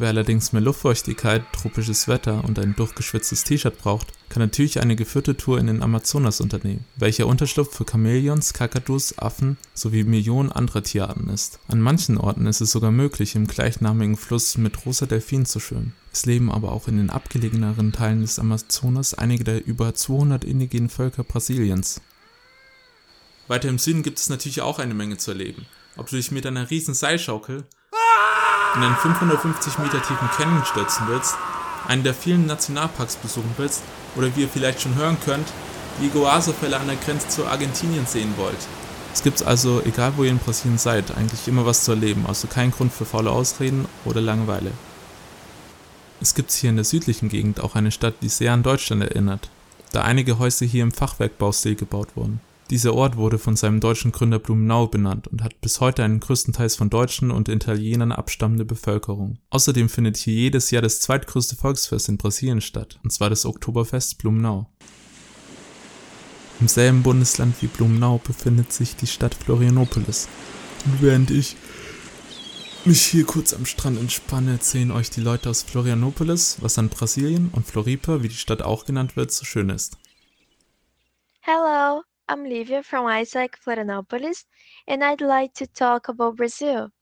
Wer 0.00 0.08
allerdings 0.08 0.54
mehr 0.54 0.62
Luftfeuchtigkeit, 0.62 1.42
tropisches 1.52 2.08
Wetter 2.08 2.42
und 2.44 2.58
ein 2.58 2.74
durchgeschwitztes 2.74 3.44
T-Shirt 3.44 3.76
braucht, 3.76 4.06
kann 4.30 4.40
natürlich 4.40 4.80
eine 4.80 4.96
geführte 4.96 5.36
Tour 5.36 5.58
in 5.58 5.66
den 5.66 5.82
Amazonas 5.82 6.40
unternehmen, 6.40 6.86
welcher 6.96 7.26
Unterschlupf 7.26 7.76
für 7.76 7.84
Chamäleons, 7.84 8.54
Kakadus, 8.54 9.18
Affen 9.18 9.58
sowie 9.74 10.04
Millionen 10.04 10.50
anderer 10.50 10.82
Tierarten 10.82 11.28
ist. 11.28 11.58
An 11.68 11.82
manchen 11.82 12.16
Orten 12.16 12.46
ist 12.46 12.62
es 12.62 12.70
sogar 12.70 12.92
möglich, 12.92 13.34
im 13.34 13.46
gleichnamigen 13.46 14.16
Fluss 14.16 14.56
mit 14.56 14.86
rosa 14.86 15.04
Delfinen 15.04 15.44
zu 15.44 15.60
schwimmen. 15.60 15.92
Es 16.14 16.24
leben 16.24 16.50
aber 16.50 16.72
auch 16.72 16.88
in 16.88 16.96
den 16.96 17.10
abgelegeneren 17.10 17.92
Teilen 17.92 18.22
des 18.22 18.38
Amazonas 18.38 19.12
einige 19.12 19.44
der 19.44 19.66
über 19.66 19.94
200 19.94 20.46
indigenen 20.46 20.88
Völker 20.88 21.24
Brasiliens. 21.24 22.00
Weiter 23.48 23.68
im 23.68 23.78
Süden 23.78 24.02
gibt 24.02 24.18
es 24.18 24.30
natürlich 24.30 24.62
auch 24.62 24.78
eine 24.78 24.94
Menge 24.94 25.18
zu 25.18 25.32
erleben. 25.32 25.66
Ob 25.98 26.08
du 26.08 26.16
dich 26.16 26.30
mit 26.30 26.46
einer 26.46 26.70
riesen 26.70 26.94
Seilschaukel 26.94 27.66
in 28.76 28.82
einen 28.82 28.96
550 28.96 29.78
Meter 29.78 30.02
tiefen 30.02 30.28
Canyon 30.36 30.64
stürzen 30.64 31.06
willst, 31.08 31.34
einen 31.88 32.04
der 32.04 32.14
vielen 32.14 32.46
Nationalparks 32.46 33.16
besuchen 33.16 33.52
willst 33.56 33.82
oder 34.16 34.34
wie 34.36 34.42
ihr 34.42 34.48
vielleicht 34.48 34.80
schon 34.80 34.94
hören 34.94 35.16
könnt, 35.24 35.48
die 36.00 36.06
Iguazu-Fälle 36.06 36.78
an 36.78 36.86
der 36.86 36.96
Grenze 36.96 37.28
zu 37.28 37.46
Argentinien 37.46 38.06
sehen 38.06 38.34
wollt. 38.36 38.58
Es 39.12 39.22
gibt 39.22 39.42
also, 39.42 39.82
egal 39.84 40.12
wo 40.16 40.22
ihr 40.22 40.30
in 40.30 40.38
Brasilien 40.38 40.78
seid, 40.78 41.16
eigentlich 41.16 41.48
immer 41.48 41.66
was 41.66 41.84
zu 41.84 41.92
erleben, 41.92 42.26
also 42.28 42.46
kein 42.46 42.70
Grund 42.70 42.92
für 42.92 43.04
faule 43.04 43.30
Ausreden 43.30 43.86
oder 44.04 44.20
Langeweile. 44.20 44.70
Es 46.20 46.34
gibt 46.34 46.52
hier 46.52 46.70
in 46.70 46.76
der 46.76 46.84
südlichen 46.84 47.28
Gegend 47.28 47.60
auch 47.60 47.74
eine 47.74 47.90
Stadt, 47.90 48.14
die 48.22 48.28
sehr 48.28 48.52
an 48.52 48.62
Deutschland 48.62 49.02
erinnert, 49.02 49.48
da 49.90 50.02
einige 50.02 50.38
Häuser 50.38 50.66
hier 50.66 50.84
im 50.84 50.92
Fachwerkbaustil 50.92 51.74
gebaut 51.74 52.08
wurden. 52.14 52.40
Dieser 52.70 52.94
Ort 52.94 53.16
wurde 53.16 53.40
von 53.40 53.56
seinem 53.56 53.80
deutschen 53.80 54.12
Gründer 54.12 54.38
Blumenau 54.38 54.86
benannt 54.86 55.26
und 55.26 55.42
hat 55.42 55.60
bis 55.60 55.80
heute 55.80 56.04
eine 56.04 56.20
größtenteils 56.20 56.76
von 56.76 56.88
Deutschen 56.88 57.32
und 57.32 57.48
Italienern 57.48 58.12
abstammende 58.12 58.64
Bevölkerung. 58.64 59.38
Außerdem 59.50 59.88
findet 59.88 60.16
hier 60.16 60.34
jedes 60.34 60.70
Jahr 60.70 60.80
das 60.80 61.00
zweitgrößte 61.00 61.56
Volksfest 61.56 62.08
in 62.08 62.16
Brasilien 62.16 62.60
statt, 62.60 63.00
und 63.02 63.10
zwar 63.10 63.28
das 63.28 63.44
Oktoberfest 63.44 64.18
Blumenau. 64.18 64.70
Im 66.60 66.68
selben 66.68 67.02
Bundesland 67.02 67.60
wie 67.60 67.66
Blumenau 67.66 68.18
befindet 68.18 68.72
sich 68.72 68.94
die 68.94 69.08
Stadt 69.08 69.34
Florianopolis. 69.34 70.28
Und 70.84 71.02
während 71.02 71.32
ich 71.32 71.56
mich 72.84 73.02
hier 73.02 73.24
kurz 73.24 73.52
am 73.52 73.66
Strand 73.66 73.98
entspanne, 73.98 74.52
erzählen 74.52 74.92
euch 74.92 75.10
die 75.10 75.22
Leute 75.22 75.50
aus 75.50 75.62
Florianopolis, 75.62 76.58
was 76.60 76.78
an 76.78 76.88
Brasilien 76.88 77.48
und 77.50 77.66
Floripa, 77.66 78.22
wie 78.22 78.28
die 78.28 78.34
Stadt 78.36 78.62
auch 78.62 78.84
genannt 78.84 79.16
wird, 79.16 79.32
so 79.32 79.44
schön 79.44 79.70
ist. 79.70 79.98
Hello, 81.40 82.02
I'm 82.30 82.44
Livia 82.44 82.82
from 82.84 83.06
Isaac, 83.06 83.58
Florianopolis, 83.58 84.46
and 84.86 85.04
I'd 85.04 85.20
like 85.20 85.52
to 85.54 85.66
talk 85.66 86.08
about 86.08 86.36
Brazil. 86.36 86.92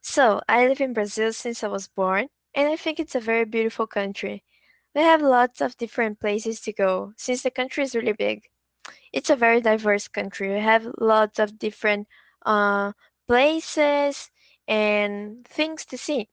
So, 0.00 0.40
I 0.48 0.66
live 0.66 0.80
in 0.80 0.94
Brazil 0.94 1.32
since 1.32 1.62
I 1.62 1.68
was 1.68 1.88
born, 1.88 2.28
and 2.54 2.68
I 2.68 2.76
think 2.76 2.98
it's 2.98 3.14
a 3.14 3.20
very 3.20 3.44
beautiful 3.44 3.86
country. 3.86 4.42
We 4.94 5.02
have 5.02 5.22
lots 5.22 5.60
of 5.60 5.76
different 5.76 6.20
places 6.20 6.60
to 6.62 6.72
go 6.72 7.12
since 7.16 7.42
the 7.42 7.50
country 7.50 7.84
is 7.84 7.94
really 7.94 8.12
big. 8.14 8.44
It's 9.12 9.30
a 9.30 9.36
very 9.36 9.60
diverse 9.60 10.08
country. 10.08 10.50
We 10.54 10.60
have 10.60 10.88
lots 10.98 11.38
of 11.38 11.58
different 11.58 12.08
uh, 12.46 12.92
places 13.28 14.30
and 14.68 15.46
things 15.46 15.84
to 15.86 15.98
see. 15.98 16.28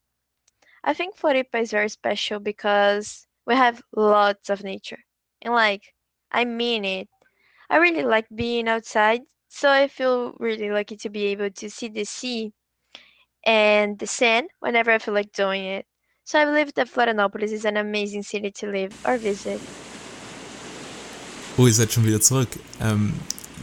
I 0.84 0.94
think 0.94 1.15
Floripa 1.15 1.62
is 1.62 1.72
very 1.72 1.89
special 1.89 2.39
because 2.39 3.28
we 3.46 3.56
have 3.56 3.82
lots 3.96 4.50
of 4.50 4.63
nature. 4.63 5.00
And 5.41 5.54
like, 5.54 5.94
I 6.32 6.46
mean 6.46 6.86
it. 6.86 7.10
I 7.72 7.78
really 7.78 8.04
like 8.04 8.28
being 8.36 8.68
outside, 8.68 9.22
so 9.48 9.70
I 9.70 9.88
feel 9.88 10.34
really 10.40 10.70
lucky 10.70 10.98
to 10.98 11.10
be 11.10 11.28
able 11.32 11.50
to 11.52 11.70
see 11.70 11.88
the 11.88 12.04
sea 12.04 12.52
and 13.46 13.98
the 13.98 14.08
sand 14.08 14.50
whenever 14.60 14.92
I 14.92 15.00
feel 15.00 15.14
like 15.14 15.32
doing 15.32 15.64
it. 15.64 15.86
So 16.26 16.38
I 16.38 16.44
believe 16.44 16.74
that 16.74 16.90
Florianopolis 16.90 17.54
is 17.54 17.64
an 17.64 17.78
amazing 17.78 18.24
city 18.24 18.52
to 18.52 18.68
live 18.68 18.94
or 19.06 19.18
visit. 19.18 19.62
Oh, 21.58 21.66
ihr 21.66 21.74
seid 21.74 21.94
schon 21.94 22.06
wieder 22.06 22.20
zurück. 22.20 22.50
Ähm, 22.82 23.14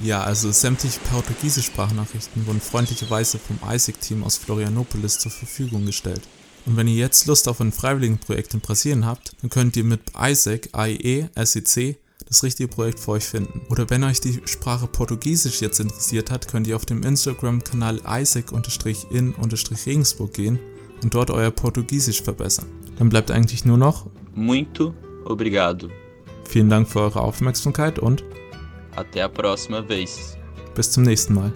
ja, 0.03 0.23
also 0.23 0.53
sämtliche 0.53 1.01
portugiesische 1.01 1.71
Sprachnachrichten 1.71 2.47
wurden 2.47 2.63
freundlicherweise 2.63 3.39
vom 3.39 3.59
ISEC-Team 3.63 4.25
aus 4.25 4.39
Florianopolis 4.39 5.19
zur 5.19 5.33
Verfügung 5.33 5.85
gestellt. 5.85 6.23
Und 6.65 6.79
wenn 6.79 6.89
ihr 6.89 6.97
jetzt 6.97 7.27
Lust 7.27 7.47
auf 7.47 7.61
ein 7.61 7.73
Freiwilligenprojekt 7.73 8.55
in 8.55 8.61
Brasilien 8.61 9.05
habt, 9.05 9.33
dann 9.43 9.51
könnt 9.51 9.77
ihr 9.77 9.85
mit 9.85 10.01
ISEC, 10.19 10.71
AIE, 10.73 11.29
SEC 11.45 11.99
das 12.27 12.43
richtige 12.43 12.69
Projekt 12.69 13.01
für 13.01 13.13
euch 13.13 13.25
finden. 13.25 13.63
Oder 13.71 13.89
wenn 13.91 14.05
euch 14.05 14.21
die 14.21 14.41
Sprache 14.45 14.87
Portugiesisch 14.87 15.61
jetzt 15.61 15.81
interessiert 15.81 16.31
hat, 16.31 16.49
könnt 16.49 16.67
ihr 16.67 16.77
auf 16.77 16.87
dem 16.87 17.03
Instagram-Kanal 17.03 18.01
isaac-in-regensburg 18.07 20.33
gehen 20.35 20.59
und 21.03 21.15
dort 21.15 21.31
euer 21.31 21.51
Portugiesisch 21.51 22.23
verbessern. 22.23 22.67
Dann 22.99 23.09
bleibt 23.09 23.31
eigentlich 23.31 23.65
nur 23.65 23.79
noch 23.79 24.07
Muito 24.35 24.93
obrigado. 25.25 25.89
vielen 26.45 26.69
Dank 26.69 26.89
für 26.89 27.01
eure 27.01 27.21
Aufmerksamkeit 27.21 27.99
und 27.99 28.25
Até 28.97 29.23
a 29.23 29.29
próxima 29.29 29.81
vez. 29.89 30.37
bis 30.75 30.91
zum 30.91 31.05
nächsten 31.05 31.35
Mal. 31.35 31.53